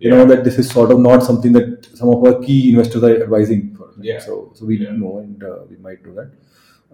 you 0.00 0.10
Yeah. 0.10 0.16
know 0.18 0.26
that 0.32 0.44
this 0.44 0.58
is 0.62 0.68
sort 0.78 0.90
of 0.94 0.98
not 1.08 1.22
something 1.28 1.52
that 1.58 1.86
some 2.00 2.08
of 2.14 2.18
our 2.26 2.34
key 2.46 2.60
investors 2.72 3.02
are 3.08 3.14
advising 3.22 3.62
for. 3.76 3.86
Yeah. 4.10 4.18
So 4.26 4.50
so 4.56 4.66
we 4.66 4.76
Yeah. 4.84 4.92
know 5.02 5.12
and 5.24 5.42
uh, 5.42 5.60
we 5.70 5.76
might 5.88 6.02
do 6.08 6.12
that. 6.20 6.30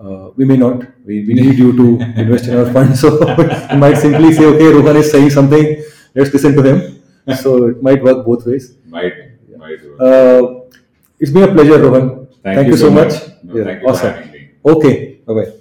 Uh, 0.05 0.31
we 0.37 0.45
may 0.51 0.57
not. 0.57 0.77
We, 1.05 1.15
we 1.29 1.35
need 1.35 1.59
you 1.59 1.73
to 1.81 1.87
invest 2.23 2.47
in 2.49 2.57
our 2.59 2.69
fund. 2.73 2.97
So 2.97 3.09
we 3.73 3.77
might 3.85 3.97
simply 3.99 4.33
say, 4.33 4.45
okay, 4.53 4.69
Rohan 4.77 4.97
is 4.97 5.11
saying 5.11 5.31
something. 5.31 5.83
Let's 6.15 6.33
listen 6.33 6.55
to 6.57 6.63
him. 6.63 7.00
So 7.43 7.69
it 7.69 7.83
might 7.83 8.03
work 8.03 8.25
both 8.27 8.47
ways. 8.47 8.77
Might, 8.87 9.13
might 9.57 9.79
work. 9.85 10.01
Uh, 10.01 10.77
it's 11.19 11.31
been 11.31 11.45
a 11.49 11.53
pleasure, 11.53 11.79
Rohan. 11.79 12.29
Thank, 12.43 12.69
you 12.69 12.77
so 12.77 12.91
much. 12.91 13.13
No, 13.45 13.57
Yeah, 13.57 13.65
thank 13.65 13.83
you 13.83 13.89
awesome. 13.89 14.13
for 14.13 14.17
having 14.17 14.33
me. 14.33 14.51
Okay. 14.65 15.15
Bye 15.27 15.35
bye. 15.35 15.53